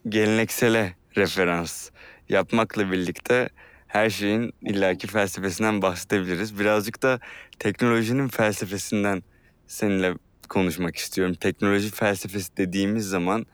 geleneksele 0.09 0.93
referans 1.17 1.89
yapmakla 2.29 2.91
birlikte 2.91 3.49
her 3.87 4.09
şeyin 4.09 4.53
illaki 4.61 5.07
felsefesinden 5.07 5.81
bahsedebiliriz. 5.81 6.59
Birazcık 6.59 7.03
da 7.03 7.19
teknolojinin 7.59 8.27
felsefesinden 8.27 9.23
seninle 9.67 10.13
konuşmak 10.49 10.95
istiyorum. 10.95 11.35
Teknoloji 11.35 11.91
felsefesi 11.91 12.57
dediğimiz 12.57 13.05
zaman 13.05 13.45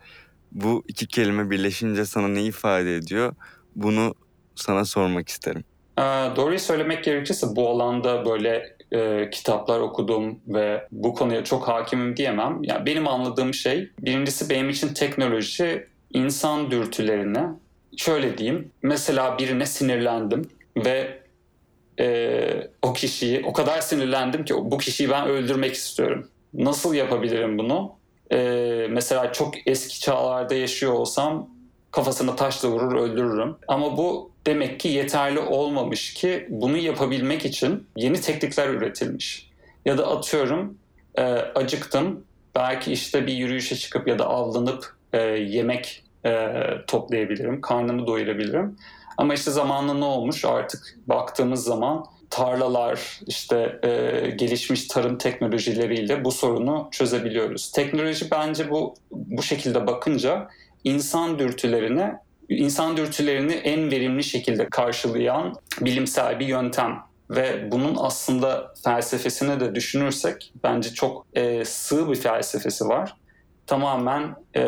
bu 0.51 0.83
iki 0.87 1.07
kelime 1.07 1.49
birleşince 1.49 2.05
sana 2.05 2.27
ne 2.27 2.43
ifade 2.43 2.95
ediyor? 2.95 3.35
Bunu 3.75 4.15
sana 4.55 4.85
sormak 4.85 5.29
isterim. 5.29 5.63
Ee, 5.97 6.01
doğruyu 6.35 6.59
söylemek 6.59 7.03
gerekirse 7.03 7.47
bu 7.55 7.69
alanda 7.69 8.25
böyle 8.25 8.75
e, 8.91 9.29
kitaplar 9.29 9.79
okudum 9.79 10.39
ve 10.47 10.87
bu 10.91 11.13
konuya 11.13 11.43
çok 11.43 11.67
hakimim 11.67 12.17
diyemem. 12.17 12.59
Yani 12.63 12.85
benim 12.85 13.07
anladığım 13.07 13.53
şey 13.53 13.89
birincisi 13.99 14.49
benim 14.49 14.69
için 14.69 14.93
teknoloji 14.93 15.87
insan 16.13 16.71
dürtülerini 16.71 17.39
şöyle 17.97 18.37
diyeyim 18.37 18.71
mesela 18.81 19.37
birine 19.37 19.65
sinirlendim 19.65 20.49
ve 20.77 21.21
e, 21.99 22.69
o 22.81 22.93
kişiyi 22.93 23.41
o 23.45 23.53
kadar 23.53 23.81
sinirlendim 23.81 24.45
ki 24.45 24.53
bu 24.57 24.77
kişiyi 24.77 25.09
ben 25.09 25.27
öldürmek 25.27 25.73
istiyorum. 25.73 26.27
Nasıl 26.53 26.93
yapabilirim 26.93 27.57
bunu? 27.57 28.00
E, 28.31 28.37
mesela 28.89 29.33
çok 29.33 29.53
eski 29.67 29.99
çağlarda 29.99 30.55
yaşıyor 30.55 30.93
olsam 30.93 31.49
kafasına 31.91 32.35
taşla 32.35 32.69
vurur 32.69 32.95
öldürürüm. 32.95 33.55
Ama 33.67 33.97
bu 33.97 34.31
demek 34.45 34.79
ki 34.79 34.87
yeterli 34.87 35.39
olmamış 35.39 36.13
ki 36.13 36.47
bunu 36.49 36.77
yapabilmek 36.77 37.45
için 37.45 37.87
yeni 37.95 38.21
teknikler 38.21 38.69
üretilmiş. 38.69 39.49
Ya 39.85 39.97
da 39.97 40.07
atıyorum 40.07 40.77
e, 41.15 41.23
acıktım 41.55 42.23
belki 42.55 42.91
işte 42.91 43.27
bir 43.27 43.33
yürüyüşe 43.33 43.75
çıkıp 43.75 44.07
ya 44.07 44.19
da 44.19 44.25
avlanıp 44.25 44.95
e, 45.13 45.21
yemek 45.27 46.03
e, 46.25 46.51
toplayabilirim, 46.87 47.61
karnımı 47.61 48.07
doyurabilirim. 48.07 48.77
Ama 49.17 49.33
işte 49.33 49.51
zamanla 49.51 49.93
ne 49.93 50.05
olmuş 50.05 50.45
artık 50.45 50.97
baktığımız 51.07 51.63
zaman 51.63 52.05
tarlalar, 52.31 53.19
işte 53.27 53.79
e, 53.83 53.89
gelişmiş 54.29 54.87
tarım 54.87 55.17
teknolojileriyle 55.17 56.25
bu 56.25 56.31
sorunu 56.31 56.87
çözebiliyoruz. 56.91 57.71
Teknoloji 57.71 58.31
bence 58.31 58.69
bu 58.71 58.95
bu 59.11 59.43
şekilde 59.43 59.87
bakınca 59.87 60.47
insan 60.83 61.39
dürtülerine 61.39 62.15
insan 62.49 62.97
dürtülerini 62.97 63.53
en 63.53 63.91
verimli 63.91 64.23
şekilde 64.23 64.69
karşılayan 64.69 65.53
bilimsel 65.81 66.39
bir 66.39 66.45
yöntem 66.47 66.97
ve 67.29 67.71
bunun 67.71 67.95
aslında 67.99 68.73
felsefesini 68.83 69.59
de 69.59 69.75
düşünürsek 69.75 70.53
bence 70.63 70.89
çok 70.89 71.27
e, 71.33 71.65
sığ 71.65 72.09
bir 72.09 72.15
felsefesi 72.15 72.85
var. 72.85 73.15
Tamamen 73.67 74.35
e, 74.55 74.61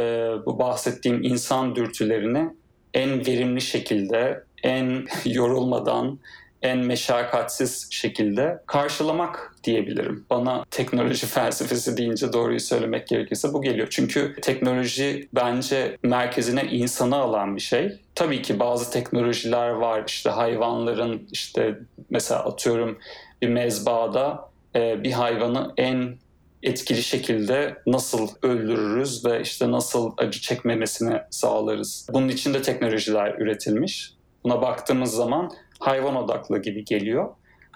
bu 0.45 0.59
bahsettiğim 0.59 1.23
insan 1.23 1.75
dürtülerini 1.75 2.49
en 2.93 3.25
verimli 3.25 3.61
şekilde, 3.61 4.43
en 4.63 5.05
yorulmadan, 5.25 6.19
en 6.63 6.77
meşakkatsiz 6.77 7.87
şekilde 7.91 8.63
karşılamak 8.65 9.55
diyebilirim. 9.63 10.25
Bana 10.29 10.65
teknoloji 10.71 11.27
felsefesi 11.27 11.97
deyince 11.97 12.33
doğruyu 12.33 12.59
söylemek 12.59 13.07
gerekirse 13.07 13.53
bu 13.53 13.61
geliyor. 13.61 13.87
Çünkü 13.91 14.35
teknoloji 14.41 15.29
bence 15.35 15.97
merkezine 16.03 16.63
insanı 16.63 17.15
alan 17.15 17.55
bir 17.55 17.61
şey. 17.61 17.99
Tabii 18.15 18.41
ki 18.41 18.59
bazı 18.59 18.91
teknolojiler 18.91 19.69
var 19.69 20.03
işte 20.07 20.29
hayvanların 20.29 21.27
işte 21.31 21.79
mesela 22.09 22.45
atıyorum 22.45 22.99
bir 23.41 23.49
mezbada 23.49 24.49
bir 24.75 25.11
hayvanı 25.11 25.73
en 25.77 26.17
etkili 26.63 27.03
şekilde 27.03 27.77
nasıl 27.87 28.27
öldürürüz 28.41 29.25
ve 29.25 29.41
işte 29.41 29.71
nasıl 29.71 30.11
acı 30.17 30.41
çekmemesini 30.41 31.21
sağlarız. 31.29 32.07
Bunun 32.13 32.29
için 32.29 32.53
de 32.53 32.61
teknolojiler 32.61 33.35
üretilmiş. 33.37 34.13
Buna 34.43 34.61
baktığımız 34.61 35.11
zaman 35.11 35.51
hayvan 35.83 36.15
odaklı 36.15 36.61
gibi 36.61 36.85
geliyor. 36.85 37.29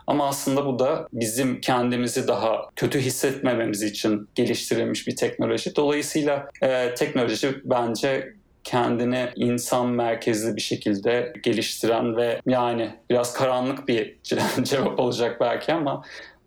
Ama 0.07 0.27
aslında 0.27 0.65
bu 0.65 0.79
da 0.79 1.07
bizim 1.13 1.61
kendimizi 1.61 2.27
daha 2.27 2.69
kötü 2.75 2.99
hissetmememiz 2.99 3.83
için 3.83 4.29
geliştirilmiş 4.35 5.07
bir 5.07 5.15
teknoloji. 5.15 5.75
Dolayısıyla 5.75 6.49
e, 6.61 6.93
teknoloji 6.95 7.61
bence 7.63 8.33
kendini 8.63 9.29
insan 9.35 9.87
merkezli 9.87 10.55
bir 10.55 10.61
şekilde 10.61 11.33
geliştiren 11.43 12.17
ve 12.17 12.41
yani 12.45 12.95
biraz 13.09 13.33
karanlık 13.33 13.87
bir 13.87 14.17
cevap 14.63 14.99
olacak 14.99 15.37
belki 15.41 15.73
ama 15.73 16.03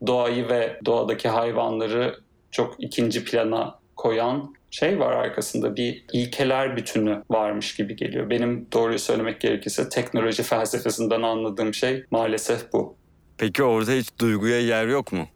doğayı 0.06 0.48
ve 0.48 0.80
doğadaki 0.84 1.28
hayvanları 1.28 2.20
çok 2.50 2.74
ikinci 2.78 3.24
plana 3.24 3.78
koyan 3.96 4.54
şey 4.70 5.00
var 5.00 5.12
arkasında 5.12 5.76
bir 5.76 6.04
ilkeler 6.12 6.76
bütünü 6.76 7.22
varmış 7.30 7.74
gibi 7.74 7.96
geliyor. 7.96 8.30
Benim 8.30 8.66
doğruyu 8.72 8.98
söylemek 8.98 9.40
gerekirse 9.40 9.88
teknoloji 9.88 10.42
felsefesinden 10.42 11.22
anladığım 11.22 11.74
şey 11.74 12.04
maalesef 12.10 12.72
bu. 12.72 12.96
Peki 13.38 13.62
orada 13.62 13.92
hiç 13.92 14.08
duyguya 14.18 14.60
yer 14.60 14.86
yok 14.86 15.12
mu? 15.12 15.26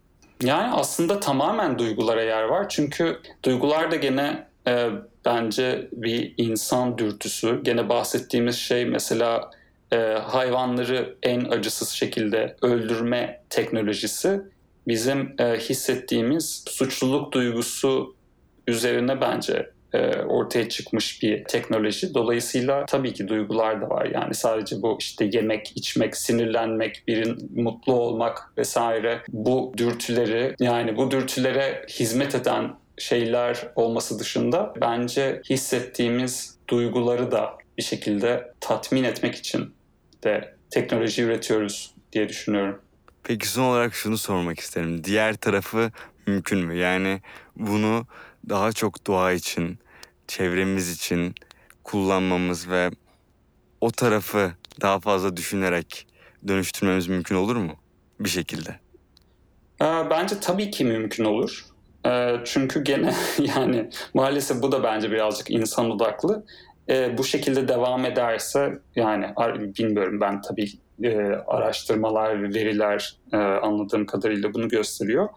Yani 0.43 0.73
aslında 0.73 1.19
tamamen 1.19 1.79
duygulara 1.79 2.23
yer 2.23 2.43
var. 2.43 2.69
Çünkü 2.69 3.19
duygular 3.43 3.91
da 3.91 3.95
gene 3.95 4.47
e, 4.67 4.89
bence 5.25 5.87
bir 5.91 6.33
insan 6.37 6.97
dürtüsü. 6.97 7.63
Gene 7.63 7.89
bahsettiğimiz 7.89 8.55
şey 8.55 8.85
mesela 8.85 9.51
e, 9.91 9.97
hayvanları 10.23 11.15
en 11.23 11.45
acısız 11.45 11.89
şekilde 11.89 12.55
öldürme 12.61 13.41
teknolojisi 13.49 14.41
bizim 14.87 15.35
e, 15.39 15.57
hissettiğimiz 15.57 16.63
suçluluk 16.67 17.31
duygusu 17.31 18.15
üzerine 18.67 19.21
bence 19.21 19.69
e, 19.93 20.21
ortaya 20.21 20.69
çıkmış 20.69 21.23
bir 21.23 21.43
teknoloji. 21.43 22.13
Dolayısıyla 22.13 22.85
tabii 22.85 23.13
ki 23.13 23.27
duygular 23.27 23.81
da 23.81 23.89
var. 23.89 24.05
Yani 24.05 24.33
sadece 24.33 24.81
bu 24.81 24.97
işte 24.99 25.29
yemek, 25.33 25.71
içmek, 25.75 26.17
sinirlenmek, 26.17 27.03
birin 27.07 27.51
mutlu 27.55 27.93
olmak 27.93 28.51
vesaire 28.57 29.21
bu 29.27 29.73
dürtüleri 29.77 30.55
yani 30.59 30.97
bu 30.97 31.11
dürtülere 31.11 31.85
hizmet 31.89 32.35
eden 32.35 32.75
şeyler 32.97 33.67
olması 33.75 34.19
dışında 34.19 34.73
bence 34.81 35.41
hissettiğimiz 35.49 36.57
duyguları 36.67 37.31
da 37.31 37.57
bir 37.77 37.83
şekilde 37.83 38.53
tatmin 38.59 39.03
etmek 39.03 39.35
için 39.35 39.73
de 40.23 40.55
teknoloji 40.69 41.23
üretiyoruz 41.23 41.93
diye 42.13 42.29
düşünüyorum. 42.29 42.81
Peki 43.23 43.47
son 43.47 43.63
olarak 43.63 43.93
şunu 43.93 44.17
sormak 44.17 44.59
isterim. 44.59 45.03
Diğer 45.03 45.35
tarafı 45.35 45.91
mümkün 46.27 46.59
mü? 46.59 46.75
Yani 46.77 47.21
bunu 47.55 48.05
daha 48.49 48.71
çok 48.71 49.07
doğa 49.07 49.31
için, 49.31 49.79
çevremiz 50.27 50.91
için 50.91 51.35
kullanmamız 51.83 52.69
ve 52.69 52.91
o 53.81 53.91
tarafı 53.91 54.51
daha 54.81 54.99
fazla 54.99 55.37
düşünerek 55.37 56.07
dönüştürmemiz 56.47 57.07
mümkün 57.07 57.35
olur 57.35 57.55
mu 57.55 57.73
bir 58.19 58.29
şekilde? 58.29 58.79
Ee, 59.81 59.85
bence 60.09 60.39
tabii 60.39 60.71
ki 60.71 60.85
mümkün 60.85 61.25
olur. 61.25 61.65
Ee, 62.05 62.35
çünkü 62.45 62.83
gene 62.83 63.13
yani 63.57 63.89
maalesef 64.13 64.61
bu 64.61 64.71
da 64.71 64.83
bence 64.83 65.11
birazcık 65.11 65.51
insan 65.51 65.91
odaklı. 65.91 66.45
Ee, 66.89 67.17
bu 67.17 67.23
şekilde 67.23 67.67
devam 67.67 68.05
ederse 68.05 68.79
yani 68.95 69.25
bilmiyorum 69.77 70.21
ben 70.21 70.41
tabii 70.41 70.69
e, 71.03 71.17
araştırmalar, 71.47 72.53
veriler 72.53 73.17
e, 73.33 73.37
anladığım 73.37 74.05
kadarıyla 74.05 74.53
bunu 74.53 74.69
gösteriyor. 74.69 75.29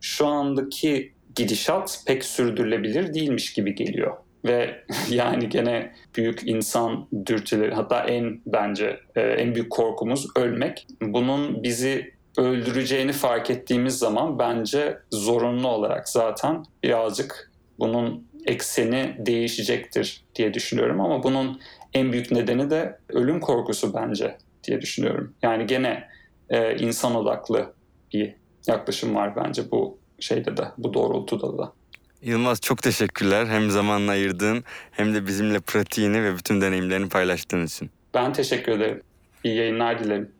Şu 0.00 0.26
andaki 0.26 1.15
gidişat 1.36 2.02
pek 2.06 2.24
sürdürülebilir 2.24 3.14
değilmiş 3.14 3.52
gibi 3.52 3.74
geliyor. 3.74 4.16
Ve 4.44 4.84
yani 5.10 5.48
gene 5.48 5.92
büyük 6.16 6.48
insan 6.48 7.08
dürtüleri 7.26 7.74
hatta 7.74 8.04
en 8.04 8.40
bence 8.46 9.00
e, 9.16 9.20
en 9.20 9.54
büyük 9.54 9.70
korkumuz 9.70 10.26
ölmek. 10.36 10.86
Bunun 11.02 11.62
bizi 11.62 12.16
öldüreceğini 12.38 13.12
fark 13.12 13.50
ettiğimiz 13.50 13.98
zaman 13.98 14.38
bence 14.38 14.98
zorunlu 15.10 15.68
olarak 15.68 16.08
zaten 16.08 16.64
birazcık 16.82 17.50
bunun 17.78 18.26
ekseni 18.46 19.16
değişecektir 19.18 20.24
diye 20.34 20.54
düşünüyorum 20.54 21.00
ama 21.00 21.22
bunun 21.22 21.60
en 21.94 22.12
büyük 22.12 22.30
nedeni 22.30 22.70
de 22.70 22.98
ölüm 23.08 23.40
korkusu 23.40 23.94
bence 23.94 24.36
diye 24.64 24.80
düşünüyorum. 24.80 25.34
Yani 25.42 25.66
gene 25.66 26.08
e, 26.50 26.76
insan 26.76 27.14
odaklı 27.14 27.72
bir 28.12 28.34
yaklaşım 28.66 29.14
var 29.14 29.36
bence 29.36 29.70
bu 29.70 29.98
şeyde 30.20 30.56
de 30.56 30.68
bu 30.78 30.94
doğrultuda 30.94 31.58
da. 31.58 31.72
Yılmaz 32.22 32.60
çok 32.60 32.82
teşekkürler. 32.82 33.46
Hem 33.46 33.70
zamanla 33.70 34.10
ayırdığın 34.10 34.64
hem 34.90 35.14
de 35.14 35.26
bizimle 35.26 35.60
pratiğini 35.60 36.24
ve 36.24 36.36
bütün 36.36 36.60
deneyimlerini 36.60 37.08
paylaştığın 37.08 37.66
için. 37.66 37.90
Ben 38.14 38.32
teşekkür 38.32 38.72
ederim. 38.72 39.02
İyi 39.44 39.56
yayınlar 39.56 40.04
dilerim. 40.04 40.32